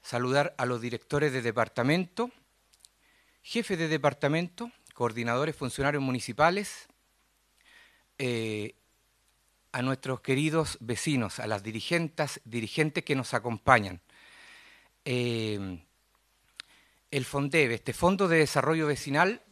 saludar 0.02 0.54
a 0.58 0.66
los 0.66 0.82
directores 0.82 1.32
de 1.32 1.40
departamento, 1.40 2.30
jefes 3.42 3.78
de 3.78 3.88
departamento, 3.88 4.70
coordinadores, 4.92 5.56
funcionarios 5.56 6.02
municipales, 6.02 6.88
eh, 8.18 8.74
a 9.72 9.82
nuestros 9.82 10.20
queridos 10.20 10.78
vecinos, 10.80 11.38
a 11.38 11.46
las 11.46 11.62
dirigentes, 11.62 12.40
dirigentes 12.44 13.04
que 13.04 13.14
nos 13.14 13.34
acompañan. 13.34 14.00
Eh, 15.04 15.82
el 17.10 17.24
FONDEV, 17.24 17.72
este 17.72 17.92
Fondo 17.92 18.28
de 18.28 18.38
Desarrollo 18.38 18.86
Vecinal, 18.86 19.42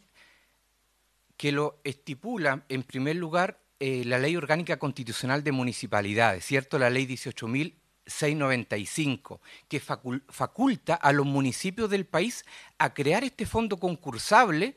que 1.37 1.51
lo 1.51 1.79
estipula 1.83 2.65
en 2.69 2.83
primer 2.83 3.15
lugar 3.15 3.59
eh, 3.79 4.03
la 4.05 4.19
Ley 4.19 4.35
Orgánica 4.35 4.77
Constitucional 4.77 5.43
de 5.43 5.51
Municipalidades, 5.51 6.45
¿cierto? 6.45 6.77
La 6.77 6.89
Ley 6.89 7.05
18.000 7.05 7.73
695, 8.09 9.39
que 9.67 9.79
faculta 9.79 10.95
a 10.95 11.11
los 11.11 11.25
municipios 11.25 11.89
del 11.89 12.05
país 12.05 12.43
a 12.77 12.93
crear 12.93 13.23
este 13.23 13.45
fondo 13.45 13.77
concursable 13.77 14.75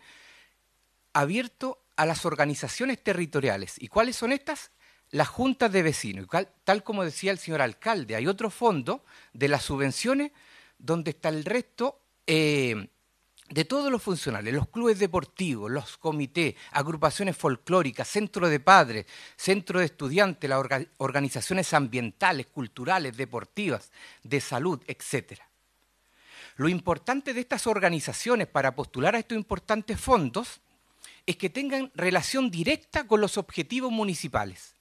abierto 1.12 1.82
a 1.96 2.06
las 2.06 2.24
organizaciones 2.24 3.02
territoriales. 3.02 3.76
¿Y 3.78 3.88
cuáles 3.88 4.16
son 4.16 4.32
estas? 4.32 4.70
Las 5.12 5.28
juntas 5.28 5.70
de 5.70 5.82
vecinos. 5.82 6.26
Tal 6.64 6.82
como 6.82 7.04
decía 7.04 7.30
el 7.30 7.38
señor 7.38 7.62
alcalde, 7.62 8.16
hay 8.16 8.26
otro 8.26 8.50
fondo 8.50 9.04
de 9.32 9.48
las 9.48 9.62
subvenciones 9.62 10.32
donde 10.78 11.10
está 11.10 11.28
el 11.28 11.44
resto 11.44 12.00
eh, 12.26 12.88
de 13.50 13.64
todos 13.66 13.92
los 13.92 14.02
funcionales, 14.02 14.54
los 14.54 14.68
clubes 14.68 14.98
deportivos, 14.98 15.70
los 15.70 15.98
comités, 15.98 16.54
agrupaciones 16.70 17.36
folclóricas, 17.36 18.08
centros 18.08 18.48
de 18.48 18.60
padres, 18.60 19.06
centros 19.36 19.80
de 19.80 19.86
estudiantes, 19.86 20.48
las 20.48 20.64
organizaciones 20.96 21.74
ambientales, 21.74 22.46
culturales, 22.46 23.14
deportivas, 23.14 23.92
de 24.22 24.40
salud, 24.40 24.80
etc. 24.86 25.40
Lo 26.56 26.68
importante 26.70 27.34
de 27.34 27.40
estas 27.40 27.66
organizaciones 27.66 28.46
para 28.46 28.74
postular 28.74 29.14
a 29.14 29.18
estos 29.18 29.36
importantes 29.36 30.00
fondos 30.00 30.60
es 31.26 31.36
que 31.36 31.50
tengan 31.50 31.92
relación 31.94 32.50
directa 32.50 33.06
con 33.06 33.20
los 33.20 33.36
objetivos 33.36 33.92
municipales. 33.92 34.74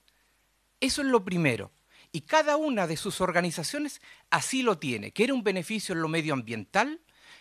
Eso 0.82 1.00
es 1.00 1.08
lo 1.08 1.24
primero. 1.24 1.70
Y 2.10 2.22
cada 2.22 2.56
una 2.56 2.86
de 2.88 2.96
sus 2.96 3.20
organizaciones 3.20 4.02
así 4.30 4.62
lo 4.62 4.78
tiene. 4.78 5.12
Quiere 5.12 5.32
un 5.32 5.44
beneficio 5.44 5.94
en 5.94 6.02
lo 6.02 6.08
medioambiental, 6.08 7.00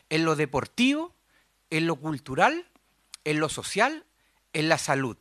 en 0.10 0.26
lo 0.26 0.36
deportivo, 0.36 1.16
en 1.72 1.88
lo 1.88 1.96
cultural, 1.96 2.68
en 3.26 3.40
lo 3.40 3.50
social, 3.50 4.06
en 4.54 4.70
la 4.70 4.78
salud. 4.78 5.18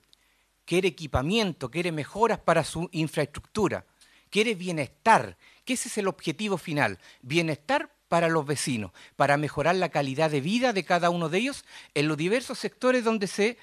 Quiere 0.67 0.89
equipamiento, 0.89 1.71
quiere 1.71 1.93
mejoras 1.93 2.39
para 2.39 2.63
su 2.63 2.91
infraestructura, 2.93 3.87
quiere 4.29 4.55
bienestar, 4.55 5.39
que 5.65 5.73
ese 5.73 5.89
es 5.89 5.97
el 5.97 6.07
objetivo 6.07 6.59
final, 6.59 6.99
bienestar 7.23 7.91
para 8.09 8.29
los 8.29 8.45
vecinos, 8.45 8.93
para 9.17 9.39
mejorar 9.39 9.77
la 9.77 9.89
calidad 9.89 10.31
de 10.31 10.43
vida 10.43 10.75
de 10.75 10.85
cada 10.85 11.09
uno 11.09 11.31
de 11.31 11.39
ellos 11.39 11.65
en 11.95 12.07
los 12.07 12.19
diversos 12.19 12.59
sectores 12.59 13.03
donde 13.03 13.27
se 13.27 13.57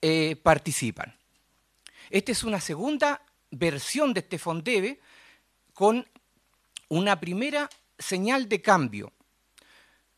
eh, 0.00 0.36
participan. 0.44 1.16
Esta 2.10 2.30
es 2.30 2.44
una 2.44 2.60
segunda 2.60 3.25
versión 3.50 4.12
de 4.14 4.20
este 4.20 4.38
Fondebe 4.38 5.00
con 5.74 6.06
una 6.88 7.18
primera 7.20 7.68
señal 7.98 8.48
de 8.48 8.62
cambio. 8.62 9.12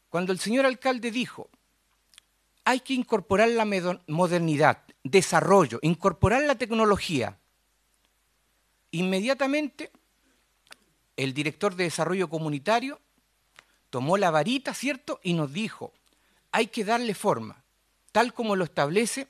Cuando 0.08 0.32
el 0.32 0.38
señor 0.38 0.66
alcalde 0.66 1.10
dijo, 1.10 1.48
hay 2.64 2.80
que 2.80 2.94
incorporar 2.94 3.48
la 3.48 3.66
modernidad, 4.06 4.82
desarrollo, 5.02 5.78
incorporar 5.82 6.42
la 6.42 6.54
tecnología. 6.54 7.38
Inmediatamente, 8.90 9.90
el 11.16 11.34
director 11.34 11.74
de 11.74 11.84
desarrollo 11.84 12.28
comunitario 12.28 13.00
tomó 13.90 14.16
la 14.18 14.30
varita, 14.30 14.74
¿cierto? 14.74 15.20
Y 15.22 15.32
nos 15.32 15.52
dijo, 15.52 15.92
hay 16.52 16.68
que 16.68 16.84
darle 16.84 17.14
forma, 17.14 17.62
tal 18.12 18.32
como 18.32 18.56
lo 18.56 18.64
establece 18.64 19.26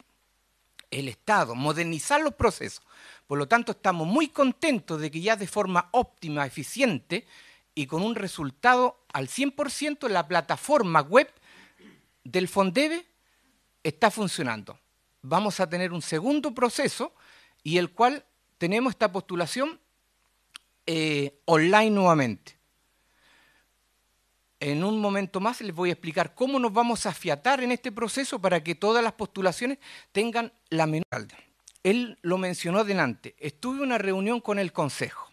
el 0.90 1.08
Estado, 1.08 1.54
modernizar 1.54 2.20
los 2.20 2.34
procesos. 2.34 2.82
Por 3.28 3.36
lo 3.38 3.46
tanto, 3.46 3.72
estamos 3.72 4.08
muy 4.08 4.28
contentos 4.28 4.98
de 4.98 5.10
que 5.10 5.20
ya 5.20 5.36
de 5.36 5.46
forma 5.46 5.90
óptima, 5.92 6.46
eficiente 6.46 7.26
y 7.74 7.86
con 7.86 8.02
un 8.02 8.14
resultado 8.14 9.04
al 9.12 9.28
100% 9.28 10.08
la 10.08 10.26
plataforma 10.26 11.02
web 11.02 11.30
del 12.24 12.48
Fondebe 12.48 13.04
está 13.82 14.10
funcionando. 14.10 14.80
Vamos 15.20 15.60
a 15.60 15.68
tener 15.68 15.92
un 15.92 16.00
segundo 16.00 16.54
proceso 16.54 17.12
y 17.62 17.76
el 17.76 17.90
cual 17.90 18.24
tenemos 18.56 18.92
esta 18.92 19.12
postulación 19.12 19.78
eh, 20.86 21.38
online 21.44 21.90
nuevamente. 21.90 22.56
en 24.60 24.82
un 24.82 25.00
momento 25.00 25.38
más 25.38 25.60
les 25.60 25.74
voy 25.74 25.90
a 25.90 25.92
explicar 25.92 26.34
cómo 26.34 26.58
nos 26.58 26.72
vamos 26.72 27.04
a 27.04 27.10
afiatar 27.10 27.62
en 27.62 27.72
este 27.72 27.92
proceso 27.92 28.40
para 28.40 28.64
que 28.64 28.74
todas 28.74 29.04
las 29.04 29.12
postulaciones 29.12 29.78
tengan 30.12 30.50
la 30.70 30.86
menor. 30.86 31.04
Él 31.82 32.18
lo 32.22 32.38
mencionó 32.38 32.84
delante. 32.84 33.34
Estuve 33.38 33.78
en 33.78 33.84
una 33.84 33.98
reunión 33.98 34.40
con 34.40 34.58
el 34.58 34.72
Consejo. 34.72 35.30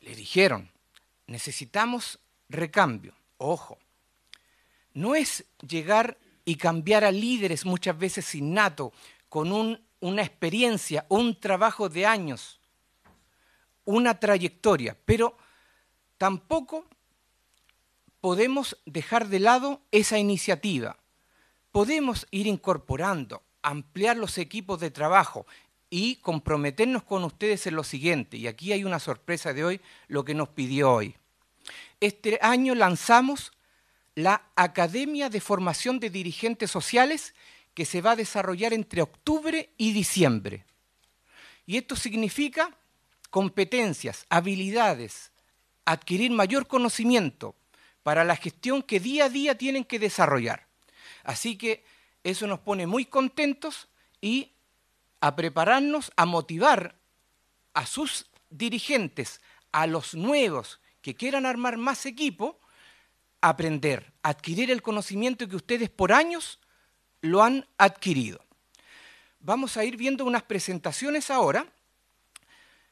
Le 0.00 0.14
dijeron, 0.14 0.70
necesitamos 1.26 2.20
recambio. 2.48 3.14
Ojo, 3.38 3.78
no 4.94 5.14
es 5.14 5.44
llegar 5.66 6.16
y 6.44 6.56
cambiar 6.56 7.04
a 7.04 7.10
líderes 7.10 7.66
muchas 7.66 7.98
veces 7.98 8.34
innato, 8.34 8.92
con 9.28 9.78
una 10.00 10.22
experiencia, 10.22 11.04
un 11.08 11.38
trabajo 11.38 11.88
de 11.88 12.06
años, 12.06 12.60
una 13.84 14.18
trayectoria, 14.18 14.96
pero 15.04 15.36
tampoco 16.16 16.86
podemos 18.20 18.78
dejar 18.86 19.28
de 19.28 19.40
lado 19.40 19.82
esa 19.90 20.18
iniciativa. 20.18 20.96
Podemos 21.72 22.26
ir 22.30 22.46
incorporando, 22.46 23.42
ampliar 23.66 24.16
los 24.16 24.38
equipos 24.38 24.80
de 24.80 24.90
trabajo 24.90 25.46
y 25.90 26.16
comprometernos 26.16 27.02
con 27.02 27.24
ustedes 27.24 27.66
en 27.66 27.74
lo 27.74 27.84
siguiente. 27.84 28.36
Y 28.36 28.46
aquí 28.46 28.72
hay 28.72 28.84
una 28.84 28.98
sorpresa 28.98 29.52
de 29.52 29.64
hoy, 29.64 29.80
lo 30.08 30.24
que 30.24 30.34
nos 30.34 30.48
pidió 30.50 30.92
hoy. 30.92 31.16
Este 32.00 32.38
año 32.42 32.74
lanzamos 32.74 33.52
la 34.14 34.42
Academia 34.54 35.28
de 35.28 35.40
Formación 35.40 35.98
de 35.98 36.10
Dirigentes 36.10 36.70
Sociales 36.70 37.34
que 37.74 37.84
se 37.84 38.00
va 38.00 38.12
a 38.12 38.16
desarrollar 38.16 38.72
entre 38.72 39.02
octubre 39.02 39.70
y 39.76 39.92
diciembre. 39.92 40.64
Y 41.66 41.76
esto 41.76 41.96
significa 41.96 42.70
competencias, 43.30 44.26
habilidades, 44.30 45.32
adquirir 45.84 46.30
mayor 46.30 46.66
conocimiento, 46.66 47.54
para 48.04 48.22
la 48.22 48.36
gestión 48.36 48.82
que 48.82 49.00
día 49.00 49.24
a 49.24 49.28
día 49.28 49.58
tienen 49.58 49.84
que 49.84 49.98
desarrollar. 49.98 50.68
Así 51.24 51.58
que 51.58 51.84
eso 52.30 52.48
nos 52.48 52.58
pone 52.58 52.88
muy 52.88 53.04
contentos 53.04 53.88
y 54.20 54.52
a 55.20 55.36
prepararnos, 55.36 56.10
a 56.16 56.26
motivar 56.26 56.96
a 57.72 57.86
sus 57.86 58.26
dirigentes, 58.50 59.40
a 59.70 59.86
los 59.86 60.14
nuevos 60.14 60.80
que 61.02 61.14
quieran 61.14 61.46
armar 61.46 61.76
más 61.76 62.04
equipo, 62.04 62.58
a 63.40 63.50
aprender, 63.50 64.12
adquirir 64.24 64.72
el 64.72 64.82
conocimiento 64.82 65.48
que 65.48 65.54
ustedes 65.54 65.88
por 65.88 66.12
años 66.12 66.58
lo 67.20 67.44
han 67.44 67.64
adquirido. 67.78 68.44
Vamos 69.38 69.76
a 69.76 69.84
ir 69.84 69.96
viendo 69.96 70.24
unas 70.24 70.42
presentaciones 70.42 71.30
ahora. 71.30 71.64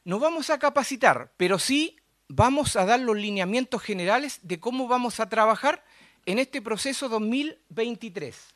No 0.05 0.21
vamos 0.21 0.49
a 0.51 0.61
capacitar, 0.61 1.33
pero 1.37 1.59
sí 1.59 1.97
vamos 2.29 2.77
a 2.77 2.85
dar 2.85 3.01
los 3.01 3.17
lineamientos 3.17 3.83
generales 3.83 4.39
de 4.43 4.61
cómo 4.61 4.87
vamos 4.87 5.19
a 5.19 5.29
trabajar 5.29 5.85
en 6.25 6.39
este 6.39 6.63
proceso 6.63 7.09
2023. 7.09 8.54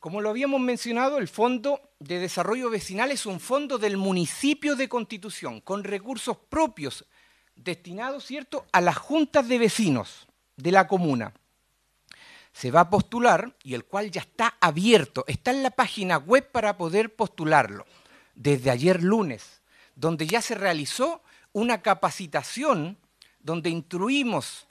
Como 0.00 0.20
lo 0.20 0.30
habíamos 0.30 0.60
mencionado, 0.60 1.18
el 1.18 1.28
Fondo 1.28 1.92
de 2.00 2.18
Desarrollo 2.18 2.70
Vecinal 2.70 3.12
es 3.12 3.26
un 3.26 3.38
fondo 3.38 3.78
del 3.78 3.96
municipio 3.96 4.74
de 4.74 4.88
Constitución, 4.88 5.60
con 5.60 5.84
recursos 5.84 6.36
propios 6.48 7.04
destinados, 7.54 8.24
¿cierto?, 8.24 8.66
a 8.72 8.80
las 8.80 8.96
juntas 8.96 9.46
de 9.46 9.58
vecinos 9.58 10.26
de 10.56 10.72
la 10.72 10.88
comuna 10.88 11.34
se 12.52 12.70
va 12.70 12.80
a 12.80 12.90
postular 12.90 13.54
y 13.62 13.74
el 13.74 13.84
cual 13.84 14.10
ya 14.10 14.22
está 14.22 14.56
abierto, 14.60 15.24
está 15.28 15.50
en 15.50 15.62
la 15.62 15.70
página 15.70 16.18
web 16.18 16.50
para 16.50 16.76
poder 16.76 17.14
postularlo, 17.14 17.86
desde 18.34 18.70
ayer 18.70 19.02
lunes, 19.02 19.62
donde 19.94 20.26
ya 20.26 20.42
se 20.42 20.54
realizó 20.54 21.22
una 21.52 21.82
capacitación 21.82 22.98
donde 23.38 23.70
instruimos, 23.70 24.66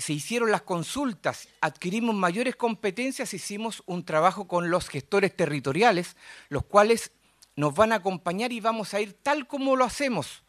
se 0.00 0.12
hicieron 0.12 0.50
las 0.50 0.62
consultas, 0.62 1.48
adquirimos 1.60 2.14
mayores 2.14 2.56
competencias, 2.56 3.34
hicimos 3.34 3.82
un 3.86 4.04
trabajo 4.04 4.48
con 4.48 4.70
los 4.70 4.88
gestores 4.88 5.36
territoriales, 5.36 6.16
los 6.48 6.64
cuales 6.64 7.12
nos 7.56 7.74
van 7.74 7.92
a 7.92 7.96
acompañar 7.96 8.52
y 8.52 8.60
vamos 8.60 8.94
a 8.94 9.00
ir 9.00 9.12
tal 9.14 9.46
como 9.46 9.76
lo 9.76 9.84
hacemos, 9.84 10.42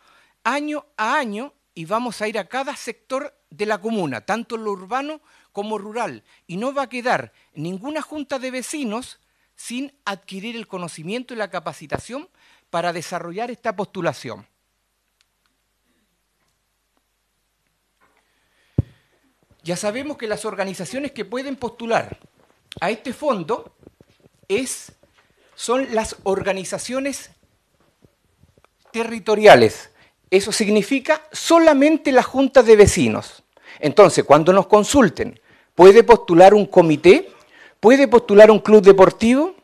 año 0.43 0.85
a 0.97 1.15
año, 1.17 1.53
y 1.73 1.85
vamos 1.85 2.21
a 2.21 2.27
ir 2.27 2.37
a 2.37 2.47
cada 2.47 2.75
sector 2.75 3.33
de 3.49 3.65
la 3.65 3.79
comuna, 3.79 4.21
tanto 4.21 4.55
en 4.55 4.65
lo 4.65 4.71
urbano 4.71 5.21
como 5.51 5.77
rural, 5.77 6.23
y 6.47 6.57
no 6.57 6.73
va 6.73 6.83
a 6.83 6.89
quedar 6.89 7.33
ninguna 7.53 8.01
junta 8.01 8.39
de 8.39 8.51
vecinos 8.51 9.19
sin 9.55 9.93
adquirir 10.05 10.55
el 10.55 10.67
conocimiento 10.67 11.33
y 11.33 11.37
la 11.37 11.49
capacitación 11.49 12.29
para 12.69 12.93
desarrollar 12.93 13.51
esta 13.51 13.75
postulación. 13.75 14.47
Ya 19.63 19.75
sabemos 19.75 20.17
que 20.17 20.27
las 20.27 20.45
organizaciones 20.45 21.11
que 21.11 21.25
pueden 21.25 21.55
postular 21.55 22.17
a 22.79 22.89
este 22.89 23.13
fondo 23.13 23.75
es, 24.47 24.91
son 25.55 25.93
las 25.93 26.15
organizaciones 26.23 27.31
territoriales. 28.91 29.91
Eso 30.29 30.51
significa 30.51 31.21
solamente 31.31 32.11
la 32.11 32.23
junta 32.23 32.63
de 32.63 32.75
vecinos. 32.75 33.43
Entonces, 33.79 34.23
cuando 34.23 34.53
nos 34.53 34.67
consulten, 34.67 35.39
¿puede 35.75 36.03
postular 36.03 36.53
un 36.53 36.65
comité? 36.65 37.31
¿Puede 37.79 38.07
postular 38.07 38.49
un 38.51 38.59
club 38.59 38.81
deportivo? 38.81 39.55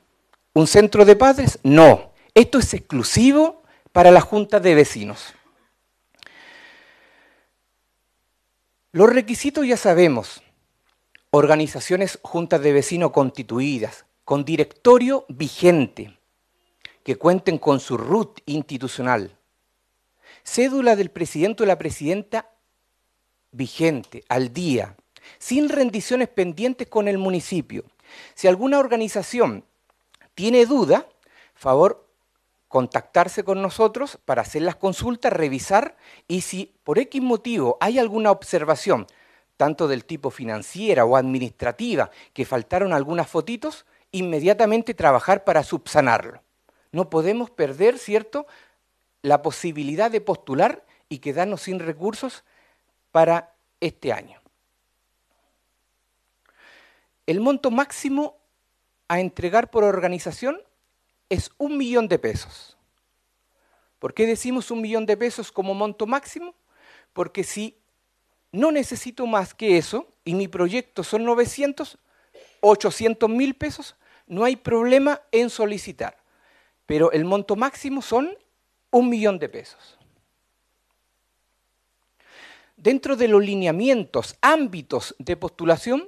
¿Un 0.54 0.68
centro 0.68 1.06
de 1.06 1.16
padres? 1.16 1.60
No. 1.64 2.12
Esto 2.34 2.60
es 2.60 2.74
exclusivo 2.74 3.64
para 3.92 4.12
la 4.12 4.22
junta 4.22 4.60
de 4.60 4.76
vecinos. 4.76 5.34
Los 8.94 9.10
requisitos 9.10 9.68
ya 9.68 9.76
sabemos. 9.76 10.42
Organizaciones 11.32 12.20
juntas 12.22 12.62
de 12.62 12.72
vecinos 12.72 13.12
constituidas, 13.12 14.06
con 14.24 14.46
directorio 14.46 15.26
vigente, 15.28 16.18
que 17.04 17.18
cuenten 17.18 17.58
con 17.58 17.82
su 17.82 17.98
RUT 17.98 18.40
institucional. 18.46 19.38
Cédula 20.44 20.96
del 20.96 21.12
presidente 21.12 21.64
o 21.64 21.66
la 21.66 21.78
presidenta 21.78 22.50
vigente, 23.52 24.24
al 24.30 24.54
día, 24.54 24.96
sin 25.38 25.68
rendiciones 25.68 26.30
pendientes 26.30 26.88
con 26.88 27.10
el 27.10 27.18
municipio. 27.18 27.84
Si 28.36 28.48
alguna 28.48 28.80
organización 28.80 29.66
tiene 30.34 30.66
duda, 30.66 31.06
favor 31.56 32.07
contactarse 32.68 33.44
con 33.44 33.62
nosotros 33.62 34.20
para 34.26 34.42
hacer 34.42 34.62
las 34.62 34.76
consultas, 34.76 35.34
revisar 35.34 35.96
y 36.28 36.42
si 36.42 36.74
por 36.84 37.00
X 37.00 37.22
motivo 37.22 37.78
hay 37.80 38.00
alguna 38.00 38.32
observación, 38.32 39.08
tanto 39.56 39.88
del 39.88 40.06
tipo 40.06 40.30
financiera 40.30 41.06
o 41.06 41.16
administrativa, 41.16 42.12
que 42.34 42.46
faltaron 42.46 42.94
algunas 42.94 43.28
fotitos, 43.28 43.86
inmediatamente 44.12 44.94
trabajar 44.94 45.44
para 45.44 45.64
subsanarlo. 45.64 46.42
No 46.92 47.10
podemos 47.10 47.50
perder, 47.50 47.98
¿cierto?, 47.98 48.48
la 49.22 49.42
posibilidad 49.42 50.12
de 50.12 50.22
postular 50.22 50.86
y 51.10 51.20
quedarnos 51.20 51.64
sin 51.64 51.80
recursos 51.80 52.44
para 53.12 53.54
este 53.80 54.14
año. 54.14 54.40
El 57.26 57.42
monto 57.42 57.72
máximo 57.72 58.38
a 59.08 59.20
entregar 59.20 59.70
por 59.70 59.84
organización 59.84 60.62
es 61.30 61.52
un 61.58 61.78
millón 61.78 62.08
de 62.08 62.20
pesos. 62.20 62.78
¿Por 64.00 64.14
qué 64.14 64.26
decimos 64.26 64.72
un 64.72 64.82
millón 64.82 65.06
de 65.06 65.18
pesos 65.18 65.52
como 65.52 65.74
monto 65.74 66.06
máximo? 66.06 66.54
Porque 67.14 67.44
si 67.44 67.78
no 68.52 68.72
necesito 68.72 69.26
más 69.26 69.54
que 69.54 69.78
eso 69.78 70.08
y 70.24 70.36
mi 70.36 70.48
proyecto 70.48 71.04
son 71.04 71.24
900, 71.26 71.98
800 72.62 73.30
mil 73.30 73.56
pesos, 73.56 73.96
no 74.28 74.44
hay 74.44 74.56
problema 74.56 75.22
en 75.32 75.50
solicitar. 75.50 76.18
Pero 76.86 77.12
el 77.12 77.26
monto 77.26 77.56
máximo 77.56 78.02
son 78.02 78.38
un 78.92 79.10
millón 79.10 79.40
de 79.40 79.50
pesos. 79.50 79.98
Dentro 82.76 83.16
de 83.16 83.28
los 83.28 83.44
lineamientos, 83.44 84.38
ámbitos 84.40 85.16
de 85.18 85.36
postulación, 85.36 86.08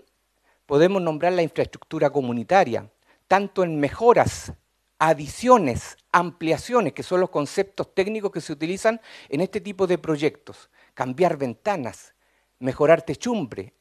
podemos 0.67 1.01
nombrar 1.01 1.33
la 1.33 1.41
infraestructura 1.41 2.11
comunitaria, 2.11 2.89
tanto 3.27 3.63
en 3.63 3.79
mejoras, 3.79 4.53
adiciones, 4.99 5.97
ampliaciones, 6.11 6.93
que 6.93 7.03
son 7.03 7.21
los 7.21 7.29
conceptos 7.29 7.95
técnicos 7.95 8.31
que 8.31 8.41
se 8.41 8.51
utilizan 8.51 9.01
en 9.29 9.41
este 9.41 9.61
tipo 9.61 9.87
de 9.87 9.97
proyectos. 9.97 10.69
Cambiar 10.93 11.37
ventanas, 11.37 12.13
mejorar 12.59 13.01
techumbre, 13.01 13.73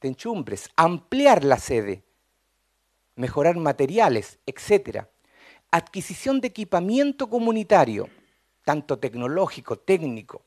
techumbres, 0.00 0.68
ampliar 0.76 1.44
la 1.44 1.58
sede, 1.58 2.02
mejorar 3.14 3.56
materiales, 3.56 4.38
etc. 4.44 5.06
Adquisición 5.70 6.40
de 6.40 6.48
equipamiento 6.48 7.30
comunitario, 7.30 8.08
tanto 8.64 8.98
tecnológico, 8.98 9.78
técnico, 9.78 10.42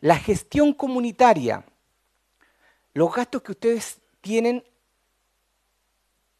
la 0.00 0.18
gestión 0.18 0.74
comunitaria, 0.74 1.64
los 2.92 3.14
gastos 3.14 3.40
que 3.40 3.52
ustedes 3.52 4.00
tienen 4.20 4.62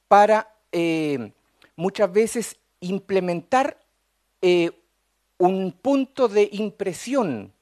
para 0.09 0.55
eh, 0.73 1.33
muchas 1.83 2.13
veces 2.13 2.57
implementar 2.79 3.77
eh, 4.41 4.71
un 5.37 5.73
punto 5.73 6.29
de 6.29 6.49
impresión 6.53 7.53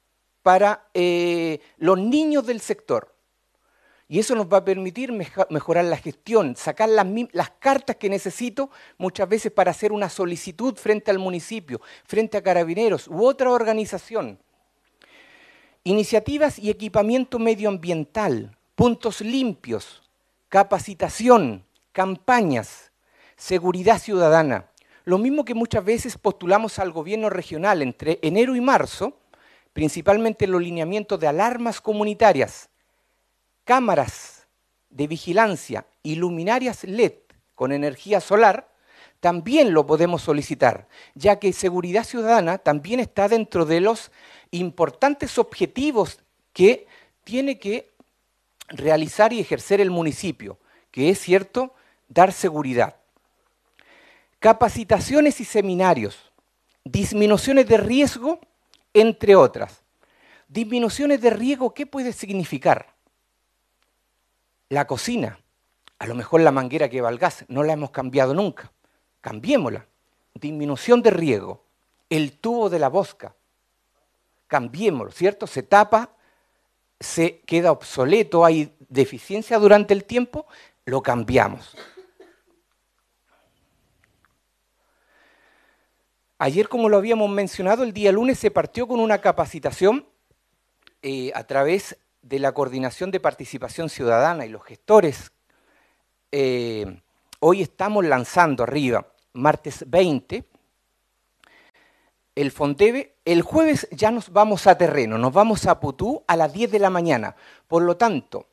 para 0.43 0.87
eh, 0.93 1.59
los 1.77 1.97
niños 1.97 2.45
del 2.45 2.61
sector. 2.61 3.15
Y 4.07 4.19
eso 4.19 4.35
nos 4.35 4.45
va 4.45 4.57
a 4.57 4.65
permitir 4.65 5.11
mejorar 5.11 5.85
la 5.85 5.97
gestión, 5.97 6.55
sacar 6.55 6.89
las, 6.89 7.07
las, 7.31 7.49
cartas 7.51 7.95
que 7.95 8.09
necesito 8.09 8.69
muchas 8.97 9.27
veces 9.27 9.51
para 9.53 9.71
hacer 9.71 9.91
una 9.91 10.09
solicitud 10.09 10.75
frente 10.75 11.09
al 11.09 11.17
municipio, 11.17 11.81
frente 12.03 12.37
a 12.37 12.43
carabineros 12.43 13.07
u 13.07 13.25
otra 13.25 13.49
organización. 13.49 14.37
Iniciativas 15.83 16.59
y 16.59 16.69
equipamiento 16.69 17.39
medioambiental, 17.39 18.55
puntos 18.75 19.21
limpios, 19.21 20.03
capacitación, 20.49 21.63
campañas, 21.93 22.90
seguridad 23.41 23.99
ciudadana. 23.99 24.67
Lo 25.03 25.17
mismo 25.17 25.43
que 25.43 25.55
muchas 25.55 25.83
veces 25.83 26.15
postulamos 26.15 26.77
al 26.77 26.91
gobierno 26.91 27.27
regional 27.27 27.81
entre 27.81 28.19
enero 28.21 28.55
y 28.55 28.61
marzo, 28.61 29.17
principalmente 29.73 30.45
los 30.45 30.61
lineamientos 30.61 31.19
de 31.19 31.27
alarmas 31.27 31.81
comunitarias, 31.81 32.69
cámaras 33.63 34.45
de 34.91 35.07
vigilancia 35.07 35.87
y 36.03 36.15
luminarias 36.15 36.83
LED 36.83 37.13
con 37.55 37.71
energía 37.71 38.21
solar, 38.21 38.69
también 39.19 39.73
lo 39.73 39.87
podemos 39.87 40.21
solicitar, 40.21 40.87
ya 41.15 41.39
que 41.39 41.51
seguridad 41.51 42.03
ciudadana 42.03 42.59
también 42.59 42.99
está 42.99 43.27
dentro 43.27 43.65
de 43.65 43.81
los 43.81 44.11
importantes 44.51 45.39
objetivos 45.39 46.19
que 46.53 46.85
tiene 47.23 47.57
que 47.57 47.89
realizar 48.67 49.33
y 49.33 49.39
ejercer 49.39 49.81
el 49.81 49.89
municipio, 49.89 50.59
que 50.91 51.09
es 51.09 51.19
cierto, 51.19 51.73
dar 52.07 52.31
seguridad. 52.33 53.00
Capacitaciones 54.41 55.39
y 55.39 55.45
seminarios, 55.45 56.17
disminuciones 56.83 57.67
de 57.67 57.77
riesgo 57.77 58.39
entre 58.91 59.35
otras. 59.35 59.83
Disminuciones 60.47 61.21
de 61.21 61.29
riesgo, 61.29 61.75
¿qué 61.75 61.85
puede 61.85 62.11
significar? 62.11 62.91
La 64.67 64.87
cocina, 64.87 65.39
a 65.99 66.07
lo 66.07 66.15
mejor 66.15 66.41
la 66.41 66.51
manguera 66.51 66.89
que 66.89 67.01
va 67.01 67.09
al 67.09 67.19
gas, 67.19 67.45
no 67.49 67.61
la 67.61 67.73
hemos 67.73 67.91
cambiado 67.91 68.33
nunca. 68.33 68.71
Cambiémosla. 69.21 69.85
Disminución 70.33 71.03
de 71.03 71.11
riesgo. 71.11 71.63
El 72.09 72.39
tubo 72.39 72.71
de 72.71 72.79
la 72.79 72.89
bosca. 72.89 73.35
Cambiémoslo, 74.47 75.11
¿cierto? 75.11 75.45
Se 75.45 75.61
tapa, 75.61 76.15
se 76.99 77.41
queda 77.41 77.71
obsoleto, 77.71 78.43
hay 78.43 78.75
deficiencia 78.89 79.59
durante 79.59 79.93
el 79.93 80.03
tiempo, 80.03 80.47
lo 80.85 81.03
cambiamos. 81.03 81.77
Ayer, 86.43 86.69
como 86.69 86.89
lo 86.89 86.97
habíamos 86.97 87.29
mencionado, 87.29 87.83
el 87.83 87.93
día 87.93 88.11
lunes 88.11 88.39
se 88.39 88.49
partió 88.49 88.87
con 88.87 88.99
una 88.99 89.21
capacitación 89.21 90.07
eh, 91.03 91.31
a 91.35 91.43
través 91.43 91.99
de 92.23 92.39
la 92.39 92.51
Coordinación 92.51 93.11
de 93.11 93.19
Participación 93.19 93.89
Ciudadana 93.89 94.43
y 94.43 94.49
los 94.49 94.63
gestores. 94.63 95.31
Eh, 96.31 96.99
hoy 97.41 97.61
estamos 97.61 98.05
lanzando 98.05 98.63
arriba, 98.63 99.05
martes 99.33 99.85
20, 99.87 100.43
el 102.33 102.49
Fondebe. 102.49 103.17
El 103.23 103.43
jueves 103.43 103.87
ya 103.91 104.09
nos 104.09 104.31
vamos 104.31 104.65
a 104.65 104.75
terreno, 104.79 105.19
nos 105.19 105.33
vamos 105.33 105.67
a 105.67 105.79
Putú 105.79 106.23
a 106.25 106.35
las 106.35 106.51
10 106.51 106.71
de 106.71 106.79
la 106.79 106.89
mañana. 106.89 107.35
Por 107.67 107.83
lo 107.83 107.97
tanto, 107.97 108.47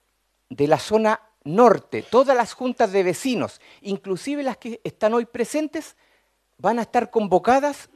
de 0.50 0.68
la 0.68 0.78
zona 0.78 1.22
norte, 1.44 2.02
todas 2.02 2.36
las 2.36 2.52
juntas 2.52 2.92
de 2.92 3.02
vecinos, 3.02 3.62
inclusive 3.80 4.42
las 4.42 4.58
que 4.58 4.78
están 4.84 5.14
hoy 5.14 5.24
presentes, 5.24 5.96
van 6.58 6.78
a 6.78 6.82
estar 6.82 7.10
convocadas 7.10 7.88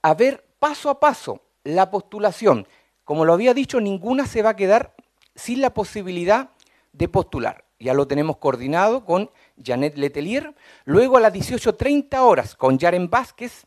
a 0.00 0.14
ver 0.14 0.44
paso 0.58 0.90
a 0.90 1.00
paso 1.00 1.42
la 1.64 1.90
postulación. 1.90 2.66
Como 3.04 3.24
lo 3.24 3.32
había 3.32 3.54
dicho, 3.54 3.80
ninguna 3.80 4.26
se 4.26 4.42
va 4.42 4.50
a 4.50 4.56
quedar 4.56 4.94
sin 5.34 5.60
la 5.60 5.74
posibilidad 5.74 6.50
de 6.92 7.08
postular. 7.08 7.64
Ya 7.78 7.94
lo 7.94 8.06
tenemos 8.06 8.36
coordinado 8.36 9.04
con 9.04 9.30
Janet 9.62 9.96
Letelier. 9.96 10.54
Luego 10.84 11.16
a 11.16 11.20
las 11.20 11.32
18.30 11.32 12.18
horas 12.20 12.54
con 12.54 12.78
Yaren 12.78 13.10
Vázquez 13.10 13.66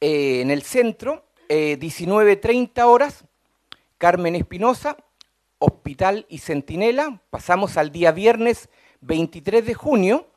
eh, 0.00 0.40
en 0.40 0.50
el 0.50 0.62
centro. 0.62 1.24
19.30 1.48 2.70
eh, 2.78 2.82
horas 2.82 3.24
Carmen 3.98 4.36
Espinosa, 4.36 4.96
Hospital 5.58 6.24
y 6.28 6.38
Centinela. 6.38 7.20
Pasamos 7.30 7.76
al 7.76 7.90
día 7.90 8.12
viernes 8.12 8.68
23 9.00 9.66
de 9.66 9.74
junio 9.74 10.29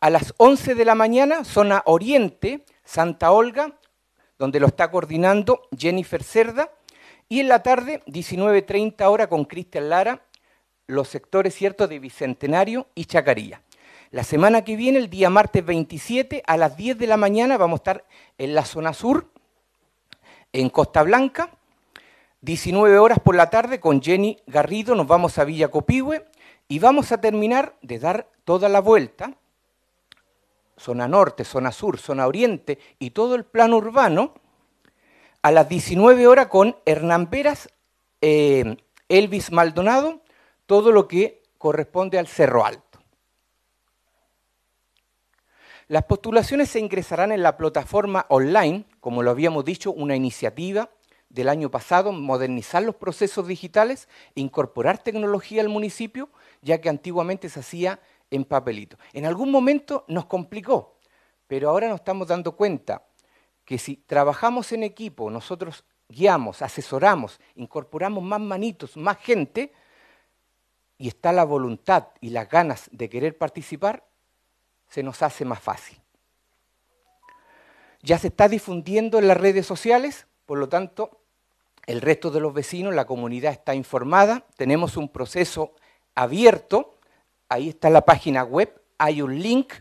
a 0.00 0.08
las 0.08 0.34
11 0.38 0.74
de 0.74 0.84
la 0.84 0.94
mañana, 0.94 1.44
zona 1.44 1.82
oriente, 1.84 2.64
Santa 2.84 3.32
Olga, 3.32 3.78
donde 4.38 4.58
lo 4.58 4.66
está 4.66 4.90
coordinando 4.90 5.68
Jennifer 5.76 6.22
Cerda. 6.22 6.72
Y 7.28 7.40
en 7.40 7.48
la 7.48 7.62
tarde, 7.62 8.02
19.30 8.06 9.04
hora 9.08 9.28
con 9.28 9.44
Cristian 9.44 9.90
Lara, 9.90 10.22
los 10.86 11.08
sectores 11.08 11.54
ciertos 11.54 11.88
de 11.88 11.98
Bicentenario 11.98 12.88
y 12.94 13.04
Chacarilla. 13.04 13.62
La 14.10 14.24
semana 14.24 14.64
que 14.64 14.74
viene, 14.74 14.98
el 14.98 15.10
día 15.10 15.30
martes 15.30 15.64
27, 15.64 16.42
a 16.46 16.56
las 16.56 16.76
10 16.76 16.98
de 16.98 17.06
la 17.06 17.16
mañana, 17.16 17.58
vamos 17.58 17.76
a 17.76 17.82
estar 17.82 18.04
en 18.38 18.54
la 18.54 18.64
zona 18.64 18.92
sur, 18.92 19.30
en 20.52 20.70
Costa 20.70 21.02
Blanca. 21.02 21.50
19 22.40 22.98
horas 22.98 23.20
por 23.20 23.36
la 23.36 23.50
tarde 23.50 23.78
con 23.78 24.00
Jenny 24.02 24.38
Garrido, 24.46 24.94
nos 24.94 25.06
vamos 25.06 25.38
a 25.38 25.44
Villa 25.44 25.68
Copihue 25.68 26.24
y 26.66 26.78
vamos 26.78 27.12
a 27.12 27.20
terminar 27.20 27.76
de 27.82 27.98
dar 27.98 28.28
toda 28.44 28.70
la 28.70 28.80
vuelta 28.80 29.36
zona 30.80 31.06
norte, 31.06 31.44
zona 31.44 31.72
sur, 31.72 31.98
zona 31.98 32.26
oriente 32.26 32.78
y 32.98 33.10
todo 33.10 33.34
el 33.34 33.44
plano 33.44 33.76
urbano, 33.76 34.34
a 35.42 35.50
las 35.50 35.68
19 35.68 36.26
horas 36.26 36.48
con 36.48 36.76
Hernán 36.86 37.30
Veras, 37.30 37.68
eh, 38.20 38.76
Elvis 39.08 39.52
Maldonado, 39.52 40.20
todo 40.66 40.92
lo 40.92 41.08
que 41.08 41.42
corresponde 41.58 42.18
al 42.18 42.26
Cerro 42.26 42.64
Alto. 42.64 42.98
Las 45.88 46.04
postulaciones 46.04 46.70
se 46.70 46.78
ingresarán 46.78 47.32
en 47.32 47.42
la 47.42 47.56
plataforma 47.56 48.26
online, 48.28 48.84
como 49.00 49.22
lo 49.22 49.30
habíamos 49.30 49.64
dicho, 49.64 49.92
una 49.92 50.14
iniciativa 50.14 50.90
del 51.28 51.48
año 51.48 51.70
pasado, 51.70 52.12
modernizar 52.12 52.82
los 52.82 52.96
procesos 52.96 53.46
digitales 53.46 54.08
incorporar 54.34 54.98
tecnología 54.98 55.62
al 55.62 55.68
municipio, 55.68 56.28
ya 56.62 56.80
que 56.80 56.88
antiguamente 56.88 57.48
se 57.48 57.60
hacía 57.60 58.00
en 58.30 58.44
papelito. 58.44 58.96
En 59.12 59.26
algún 59.26 59.50
momento 59.50 60.04
nos 60.08 60.26
complicó, 60.26 60.98
pero 61.46 61.70
ahora 61.70 61.88
nos 61.88 62.00
estamos 62.00 62.28
dando 62.28 62.56
cuenta 62.56 63.02
que 63.64 63.78
si 63.78 63.96
trabajamos 63.96 64.72
en 64.72 64.82
equipo, 64.82 65.30
nosotros 65.30 65.84
guiamos, 66.08 66.62
asesoramos, 66.62 67.40
incorporamos 67.54 68.22
más 68.22 68.40
manitos, 68.40 68.96
más 68.96 69.18
gente, 69.18 69.72
y 70.98 71.08
está 71.08 71.32
la 71.32 71.44
voluntad 71.44 72.08
y 72.20 72.30
las 72.30 72.48
ganas 72.48 72.88
de 72.92 73.08
querer 73.08 73.38
participar, 73.38 74.04
se 74.88 75.02
nos 75.02 75.22
hace 75.22 75.44
más 75.44 75.60
fácil. 75.60 75.98
Ya 78.02 78.18
se 78.18 78.28
está 78.28 78.48
difundiendo 78.48 79.18
en 79.18 79.28
las 79.28 79.36
redes 79.36 79.66
sociales, 79.66 80.26
por 80.46 80.58
lo 80.58 80.68
tanto, 80.68 81.22
el 81.86 82.00
resto 82.00 82.30
de 82.30 82.40
los 82.40 82.52
vecinos, 82.52 82.94
la 82.94 83.06
comunidad 83.06 83.52
está 83.52 83.74
informada, 83.74 84.44
tenemos 84.56 84.96
un 84.96 85.08
proceso 85.08 85.74
abierto 86.14 86.99
ahí 87.50 87.68
está 87.68 87.90
la 87.90 88.06
página 88.06 88.44
web, 88.44 88.80
hay 88.96 89.20
un 89.20 89.38
link, 89.38 89.74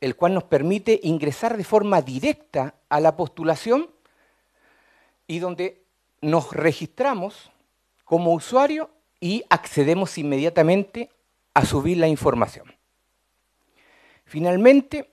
el 0.00 0.14
cual 0.14 0.34
nos 0.34 0.44
permite 0.44 1.00
ingresar 1.02 1.56
de 1.56 1.64
forma 1.64 2.02
directa 2.02 2.74
a 2.88 3.00
la 3.00 3.16
postulación 3.16 3.90
y 5.26 5.40
donde 5.40 5.82
nos 6.20 6.52
registramos 6.52 7.50
como 8.04 8.32
usuario 8.32 8.90
y 9.18 9.44
accedemos 9.50 10.16
inmediatamente 10.18 11.10
a 11.54 11.64
subir 11.64 11.96
la 11.96 12.06
información. 12.06 12.72
Finalmente, 14.24 15.10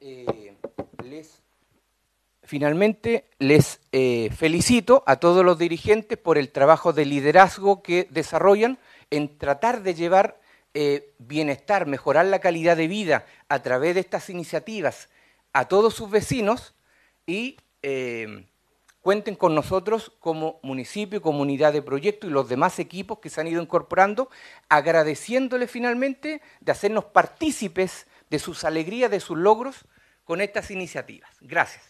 eh, 0.00 0.54
les, 1.04 1.42
finalmente, 2.42 3.24
les 3.38 3.80
eh, 3.92 4.30
felicito 4.36 5.02
a 5.06 5.16
todos 5.16 5.44
los 5.44 5.58
dirigentes 5.58 6.18
por 6.18 6.38
el 6.38 6.50
trabajo 6.52 6.92
de 6.92 7.06
liderazgo 7.06 7.82
que 7.82 8.06
desarrollan 8.10 8.78
en 9.10 9.38
tratar 9.38 9.82
de 9.82 9.94
llevar 9.94 10.40
eh, 10.74 11.14
bienestar, 11.18 11.86
mejorar 11.86 12.26
la 12.26 12.40
calidad 12.40 12.76
de 12.76 12.88
vida 12.88 13.26
a 13.48 13.62
través 13.62 13.94
de 13.94 14.00
estas 14.00 14.30
iniciativas 14.30 15.08
a 15.52 15.66
todos 15.66 15.94
sus 15.94 16.10
vecinos 16.10 16.74
y 17.26 17.56
eh, 17.82 18.46
cuenten 19.00 19.34
con 19.34 19.54
nosotros 19.54 20.12
como 20.20 20.60
municipio, 20.62 21.22
comunidad 21.22 21.72
de 21.72 21.82
proyecto 21.82 22.26
y 22.26 22.30
los 22.30 22.48
demás 22.48 22.78
equipos 22.78 23.18
que 23.20 23.30
se 23.30 23.40
han 23.40 23.48
ido 23.48 23.62
incorporando, 23.62 24.28
agradeciéndole 24.68 25.66
finalmente 25.66 26.42
de 26.60 26.72
hacernos 26.72 27.06
partícipes 27.06 28.06
de 28.28 28.38
sus 28.38 28.64
alegrías, 28.64 29.10
de 29.10 29.20
sus 29.20 29.38
logros 29.38 29.86
con 30.24 30.42
estas 30.42 30.70
iniciativas. 30.70 31.30
Gracias. 31.40 31.87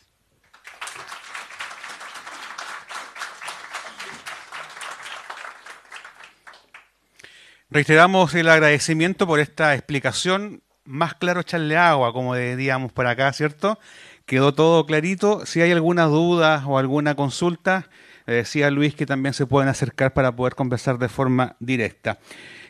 Reiteramos 7.71 8.35
el 8.35 8.49
agradecimiento 8.49 9.27
por 9.27 9.41
esta 9.41 9.75
explicación 9.75 10.63
más 10.85 11.13
claro 11.13 11.41
echarle 11.41 11.77
agua, 11.77 12.15
como 12.15 12.35
diríamos 12.35 12.93
por 12.93 13.07
acá, 13.07 13.31
¿cierto? 13.35 13.79
Quedó 14.25 14.55
todo 14.55 14.87
clarito. 14.87 15.45
Si 15.45 15.61
hay 15.61 15.71
alguna 15.71 16.05
duda 16.05 16.65
o 16.67 16.79
alguna 16.79 17.15
consulta, 17.15 17.91
decía 18.27 18.71
Luis 18.71 18.95
que 18.95 19.05
también 19.05 19.35
se 19.35 19.45
pueden 19.45 19.69
acercar 19.69 20.15
para 20.15 20.35
poder 20.35 20.55
conversar 20.55 20.99
de 20.99 21.11
forma 21.11 21.57
directa. 21.61 22.19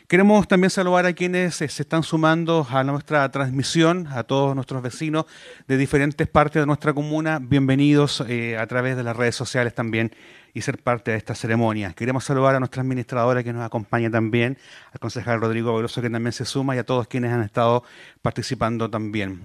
Queremos 0.09 0.47
también 0.47 0.71
saludar 0.71 1.05
a 1.05 1.13
quienes 1.13 1.53
se 1.53 1.65
están 1.65 2.01
sumando 2.01 2.65
a 2.67 2.83
nuestra 2.83 3.29
transmisión, 3.29 4.07
a 4.07 4.23
todos 4.23 4.55
nuestros 4.55 4.81
vecinos 4.81 5.25
de 5.67 5.77
diferentes 5.77 6.27
partes 6.27 6.59
de 6.59 6.65
nuestra 6.65 6.95
comuna. 6.95 7.37
Bienvenidos 7.39 8.23
eh, 8.27 8.57
a 8.57 8.65
través 8.65 8.97
de 8.97 9.03
las 9.03 9.15
redes 9.15 9.35
sociales 9.35 9.75
también 9.75 10.11
y 10.51 10.61
ser 10.61 10.79
parte 10.81 11.11
de 11.11 11.17
esta 11.17 11.35
ceremonia. 11.35 11.93
Queremos 11.93 12.23
saludar 12.23 12.55
a 12.55 12.59
nuestra 12.59 12.81
administradora 12.81 13.43
que 13.43 13.53
nos 13.53 13.63
acompaña 13.63 14.09
también, 14.09 14.57
al 14.91 14.99
concejal 14.99 15.41
Rodrigo 15.41 15.75
Veloso 15.75 16.01
que 16.01 16.09
también 16.09 16.33
se 16.33 16.43
suma 16.43 16.75
y 16.75 16.79
a 16.79 16.83
todos 16.83 17.07
quienes 17.07 17.31
han 17.31 17.43
estado 17.43 17.83
participando 18.23 18.89
también. 18.89 19.39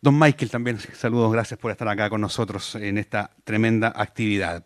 Don 0.00 0.18
Michael 0.18 0.50
también, 0.50 0.78
saludos, 0.94 1.30
gracias 1.30 1.60
por 1.60 1.70
estar 1.70 1.88
acá 1.88 2.08
con 2.08 2.22
nosotros 2.22 2.74
en 2.76 2.96
esta 2.96 3.32
tremenda 3.44 3.92
actividad. 3.94 4.64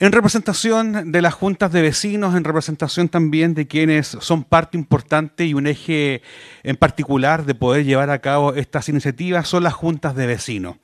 En 0.00 0.12
representación 0.12 1.10
de 1.10 1.22
las 1.22 1.34
juntas 1.34 1.72
de 1.72 1.82
vecinos, 1.82 2.36
en 2.36 2.44
representación 2.44 3.08
también 3.08 3.54
de 3.54 3.66
quienes 3.66 4.06
son 4.06 4.44
parte 4.44 4.78
importante 4.78 5.44
y 5.44 5.54
un 5.54 5.66
eje 5.66 6.22
en 6.62 6.76
particular 6.76 7.44
de 7.44 7.56
poder 7.56 7.84
llevar 7.84 8.08
a 8.10 8.20
cabo 8.20 8.54
estas 8.54 8.88
iniciativas, 8.88 9.48
son 9.48 9.64
las 9.64 9.74
juntas 9.74 10.14
de 10.14 10.28
vecinos. 10.28 10.76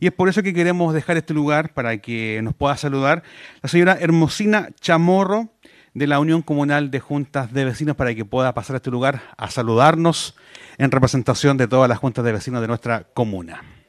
Y 0.00 0.06
es 0.06 0.12
por 0.12 0.30
eso 0.30 0.42
que 0.42 0.54
queremos 0.54 0.94
dejar 0.94 1.18
este 1.18 1.34
lugar 1.34 1.74
para 1.74 1.98
que 1.98 2.40
nos 2.42 2.54
pueda 2.54 2.74
saludar 2.78 3.24
la 3.60 3.68
señora 3.68 3.98
Hermosina 4.00 4.70
Chamorro 4.80 5.50
de 5.92 6.06
la 6.06 6.18
Unión 6.18 6.40
Comunal 6.40 6.90
de 6.90 7.00
Juntas 7.00 7.52
de 7.52 7.66
Vecinos 7.66 7.94
para 7.94 8.14
que 8.14 8.24
pueda 8.24 8.54
pasar 8.54 8.76
a 8.76 8.76
este 8.78 8.90
lugar 8.90 9.20
a 9.36 9.50
saludarnos 9.50 10.34
en 10.78 10.90
representación 10.90 11.58
de 11.58 11.68
todas 11.68 11.90
las 11.90 11.98
juntas 11.98 12.24
de 12.24 12.32
vecinos 12.32 12.62
de 12.62 12.68
nuestra 12.68 13.04
comuna. 13.12 13.81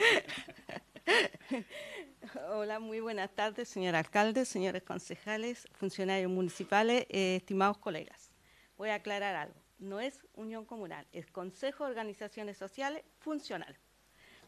Hola, 2.50 2.78
muy 2.78 3.00
buenas 3.00 3.30
tardes, 3.34 3.68
señor 3.68 3.96
alcalde, 3.96 4.44
señores 4.44 4.82
concejales, 4.82 5.66
funcionarios 5.72 6.30
municipales, 6.30 7.06
eh, 7.08 7.36
estimados 7.36 7.78
colegas. 7.78 8.30
Voy 8.76 8.90
a 8.90 8.96
aclarar 8.96 9.36
algo. 9.36 9.54
No 9.78 10.00
es 10.00 10.20
unión 10.34 10.64
comunal, 10.64 11.06
es 11.12 11.26
Consejo 11.26 11.84
de 11.84 11.90
Organizaciones 11.90 12.58
Sociales 12.58 13.02
Funcional. 13.18 13.76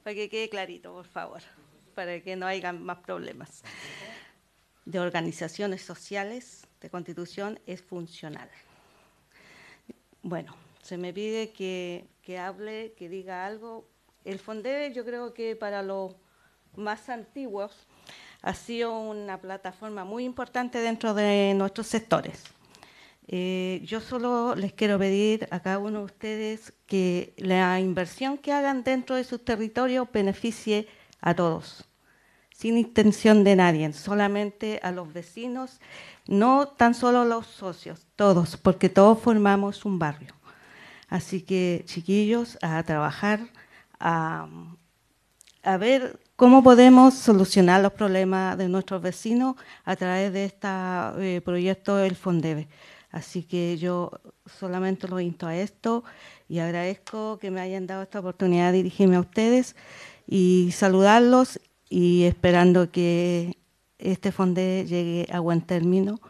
Para 0.02 0.14
que 0.14 0.28
quede 0.28 0.48
clarito, 0.48 0.92
por 0.92 1.06
favor, 1.06 1.42
para 1.94 2.20
que 2.20 2.36
no 2.36 2.46
haya 2.46 2.72
más 2.72 2.98
problemas. 2.98 3.62
De 4.84 4.98
organizaciones 4.98 5.82
sociales 5.82 6.66
de 6.80 6.90
constitución 6.90 7.60
es 7.66 7.82
funcional. 7.82 8.50
Bueno, 10.22 10.54
se 10.82 10.98
me 10.98 11.12
pide 11.12 11.52
que, 11.52 12.08
que 12.22 12.38
hable, 12.38 12.92
que 12.96 13.08
diga 13.08 13.46
algo 13.46 13.88
el 14.24 14.38
FONDEVE 14.38 14.92
yo 14.92 15.04
creo 15.04 15.34
que 15.34 15.56
para 15.56 15.82
los 15.82 16.14
más 16.76 17.08
antiguos 17.08 17.72
ha 18.42 18.54
sido 18.54 18.98
una 18.98 19.40
plataforma 19.40 20.04
muy 20.04 20.24
importante 20.24 20.78
dentro 20.78 21.14
de 21.14 21.54
nuestros 21.54 21.86
sectores. 21.86 22.42
Eh, 23.28 23.80
yo 23.84 24.00
solo 24.00 24.54
les 24.56 24.72
quiero 24.72 24.98
pedir 24.98 25.46
a 25.50 25.60
cada 25.60 25.78
uno 25.78 26.00
de 26.00 26.04
ustedes 26.06 26.72
que 26.86 27.34
la 27.36 27.78
inversión 27.78 28.36
que 28.36 28.52
hagan 28.52 28.82
dentro 28.82 29.14
de 29.14 29.24
sus 29.24 29.44
territorios 29.44 30.08
beneficie 30.12 30.88
a 31.20 31.34
todos, 31.34 31.84
sin 32.52 32.76
intención 32.76 33.44
de 33.44 33.54
nadie, 33.54 33.92
solamente 33.92 34.80
a 34.82 34.90
los 34.90 35.12
vecinos, 35.12 35.80
no 36.26 36.66
tan 36.66 36.94
solo 36.94 37.24
los 37.24 37.46
socios, 37.46 38.06
todos, 38.16 38.56
porque 38.56 38.88
todos 38.88 39.20
formamos 39.20 39.84
un 39.84 40.00
barrio. 40.00 40.34
Así 41.08 41.42
que, 41.42 41.84
chiquillos, 41.86 42.58
a 42.60 42.82
trabajar 42.82 43.40
a, 44.02 44.48
ver 45.78 46.18
cómo 46.36 46.62
podemos 46.62 47.14
solucionar 47.14 47.80
los 47.82 47.92
problemas 47.92 48.58
de 48.58 48.68
nuestros 48.68 49.00
vecinos 49.00 49.56
a 49.84 49.96
través 49.96 50.32
de 50.32 50.44
este 50.44 51.40
proyecto 51.42 51.96
del 51.96 52.16
Fondebe. 52.16 52.68
Así 53.10 53.44
que 53.44 53.76
yo 53.78 54.10
solamente 54.46 55.06
lo 55.06 55.20
insto 55.20 55.46
a 55.46 55.54
esto 55.54 56.02
y 56.48 56.58
agradezco 56.58 57.38
que 57.38 57.50
me 57.50 57.60
hayan 57.60 57.86
dado 57.86 58.02
esta 58.02 58.20
oportunidad 58.20 58.72
de 58.72 58.78
dirigirme 58.78 59.16
a 59.16 59.20
ustedes 59.20 59.76
y 60.26 60.70
saludarlos 60.72 61.60
y 61.88 62.24
esperando 62.24 62.90
que 62.90 63.58
este 63.98 64.32
Fonde 64.32 64.86
llegue 64.88 65.28
a 65.30 65.40
buen 65.40 65.60
término 65.60 66.20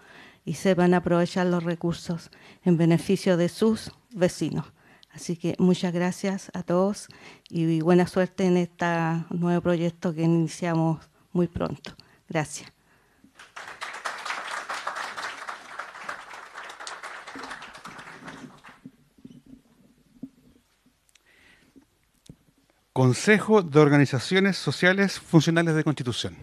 y 0.44 0.54
sepan 0.54 0.92
aprovechar 0.92 1.46
los 1.46 1.62
recursos 1.62 2.30
en 2.64 2.76
beneficio 2.76 3.36
de 3.36 3.48
sus 3.48 3.92
vecinos. 4.10 4.66
Así 5.12 5.36
que 5.36 5.54
muchas 5.58 5.92
gracias 5.92 6.50
a 6.54 6.62
todos 6.62 7.08
y 7.48 7.80
buena 7.80 8.06
suerte 8.06 8.44
en 8.44 8.56
este 8.56 8.86
nuevo 9.30 9.60
proyecto 9.60 10.14
que 10.14 10.22
iniciamos 10.22 11.00
muy 11.32 11.48
pronto. 11.48 11.92
Gracias. 12.28 12.72
Consejo 22.92 23.62
de 23.62 23.80
Organizaciones 23.80 24.58
Sociales 24.58 25.18
Funcionales 25.18 25.74
de 25.74 25.82
Constitución. 25.82 26.36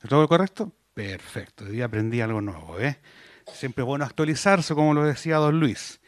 ¿Es 0.00 0.08
todo 0.08 0.28
correcto? 0.28 0.72
Perfecto. 0.94 1.64
Hoy 1.64 1.82
aprendí 1.82 2.20
algo 2.20 2.40
nuevo. 2.40 2.78
¿eh? 2.78 3.00
Siempre 3.52 3.82
bueno 3.82 4.04
actualizarse, 4.04 4.74
como 4.74 4.94
lo 4.94 5.04
decía 5.04 5.36
don 5.38 5.58
Luis. 5.58 6.00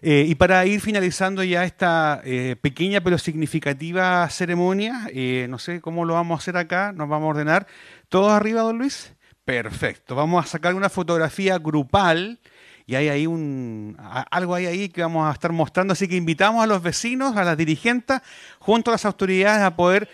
Eh, 0.00 0.26
y 0.28 0.34
para 0.36 0.64
ir 0.66 0.80
finalizando 0.80 1.42
ya 1.42 1.64
esta 1.64 2.20
eh, 2.24 2.56
pequeña 2.60 3.00
pero 3.00 3.18
significativa 3.18 4.28
ceremonia, 4.30 5.08
eh, 5.12 5.46
no 5.48 5.58
sé 5.58 5.80
cómo 5.80 6.04
lo 6.04 6.14
vamos 6.14 6.38
a 6.38 6.42
hacer 6.42 6.56
acá, 6.56 6.92
nos 6.92 7.08
vamos 7.08 7.26
a 7.26 7.30
ordenar. 7.30 7.66
¿Todos 8.08 8.32
arriba, 8.32 8.62
don 8.62 8.78
Luis? 8.78 9.12
Perfecto. 9.44 10.14
Vamos 10.14 10.44
a 10.44 10.48
sacar 10.48 10.74
una 10.74 10.88
fotografía 10.88 11.58
grupal 11.58 12.38
y 12.86 12.94
hay 12.94 13.08
ahí 13.08 13.26
un, 13.26 13.96
algo 14.30 14.54
hay 14.54 14.66
ahí 14.66 14.88
que 14.88 15.02
vamos 15.02 15.28
a 15.28 15.32
estar 15.32 15.52
mostrando, 15.52 15.92
así 15.92 16.08
que 16.08 16.16
invitamos 16.16 16.62
a 16.62 16.66
los 16.66 16.82
vecinos, 16.82 17.36
a 17.36 17.44
las 17.44 17.56
dirigentes, 17.56 18.20
junto 18.58 18.90
a 18.90 18.94
las 18.94 19.04
autoridades 19.04 19.62
a 19.62 19.74
poder... 19.74 20.08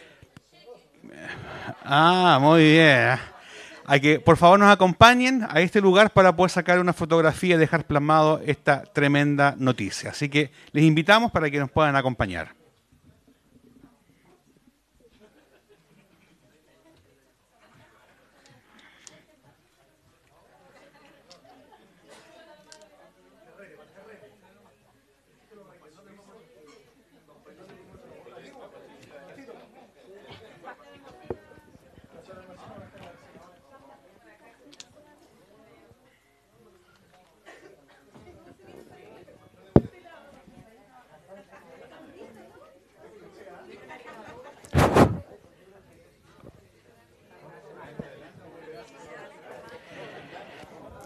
Ah, 1.84 2.38
muy 2.40 2.62
bien 2.62 3.33
a 3.86 3.98
que 3.98 4.20
por 4.20 4.36
favor 4.36 4.58
nos 4.58 4.72
acompañen 4.72 5.46
a 5.48 5.60
este 5.60 5.80
lugar 5.80 6.12
para 6.12 6.34
poder 6.34 6.50
sacar 6.50 6.78
una 6.78 6.92
fotografía 6.92 7.56
y 7.56 7.58
dejar 7.58 7.84
plasmado 7.86 8.40
esta 8.44 8.82
tremenda 8.82 9.54
noticia. 9.58 10.10
Así 10.10 10.28
que 10.28 10.50
les 10.72 10.84
invitamos 10.84 11.30
para 11.30 11.50
que 11.50 11.58
nos 11.58 11.70
puedan 11.70 11.96
acompañar. 11.96 12.63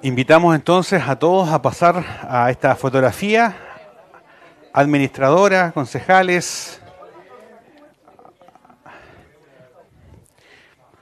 Invitamos 0.08 0.54
entonces 0.54 1.02
a 1.06 1.18
todos 1.18 1.50
a 1.50 1.60
pasar 1.60 2.02
a 2.22 2.50
esta 2.50 2.74
fotografía, 2.76 3.54
administradora, 4.72 5.70
concejales. 5.72 6.80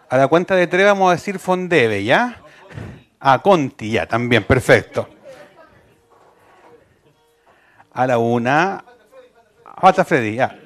A 0.09 0.16
la 0.16 0.26
cuenta 0.26 0.57
de 0.57 0.66
tres 0.66 0.86
vamos 0.86 1.09
a 1.09 1.12
decir 1.12 1.38
Fondebe, 1.38 2.02
¿ya? 2.02 2.42
A 3.20 3.40
Conti, 3.42 3.92
ya, 3.92 4.07
también, 4.07 4.42
perfecto. 4.42 5.09
A 7.92 8.09
la 8.09 8.18
una. 8.18 8.84
Falta 9.80 10.04
Freddy, 10.04 10.34
ya. 10.34 10.59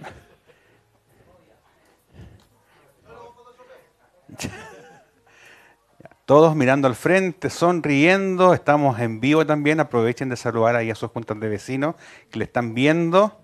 Todos 6.30 6.54
mirando 6.54 6.86
al 6.86 6.94
frente, 6.94 7.50
sonriendo. 7.50 8.54
Estamos 8.54 9.00
en 9.00 9.18
vivo 9.18 9.44
también. 9.44 9.80
Aprovechen 9.80 10.28
de 10.28 10.36
saludar 10.36 10.76
ahí 10.76 10.88
a 10.88 10.94
sus 10.94 11.10
juntas 11.10 11.40
de 11.40 11.48
vecinos 11.48 11.96
que 12.30 12.38
le 12.38 12.44
están 12.44 12.72
viendo. 12.72 13.40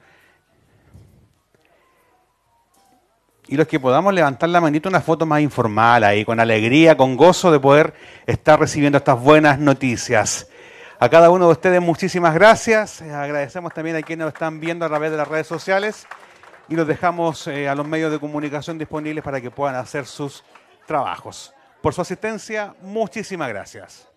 y 3.49 3.57
los 3.57 3.67
que 3.67 3.81
podamos 3.81 4.15
levantar 4.15 4.51
la 4.51 4.61
manito 4.61 4.89
una 4.89 5.01
foto 5.01 5.27
más 5.27 5.41
informal 5.41 6.05
ahí, 6.05 6.25
con 6.25 6.39
alegría, 6.39 6.97
con 6.97 7.17
gozo 7.17 7.51
de 7.51 7.59
poder 7.59 7.93
estar 8.25 8.61
recibiendo 8.61 8.99
estas 8.99 9.21
buenas 9.21 9.59
noticias. 9.59 10.49
A 11.01 11.09
cada 11.09 11.31
uno 11.31 11.47
de 11.47 11.53
ustedes 11.53 11.83
muchísimas 11.83 12.35
gracias. 12.35 13.03
Eh, 13.03 13.13
agradecemos 13.13 13.75
también 13.75 13.97
a 13.97 14.03
quienes 14.03 14.27
nos 14.27 14.33
están 14.33 14.61
viendo 14.61 14.85
a 14.85 14.89
través 14.89 15.11
de 15.11 15.17
las 15.17 15.27
redes 15.27 15.49
sociales 15.49 16.07
y 16.69 16.77
los 16.77 16.87
dejamos 16.87 17.49
eh, 17.49 17.69
a 17.69 17.75
los 17.75 17.85
medios 17.85 18.13
de 18.13 18.21
comunicación 18.21 18.79
disponibles 18.79 19.25
para 19.25 19.41
que 19.41 19.51
puedan 19.51 19.75
hacer 19.75 20.07
sus 20.07 20.45
trabajos. 20.87 21.53
Por 21.87 21.95
su 21.95 22.01
asistencia, 22.01 22.75
muchísimas 22.83 23.49
gracias. 23.49 24.09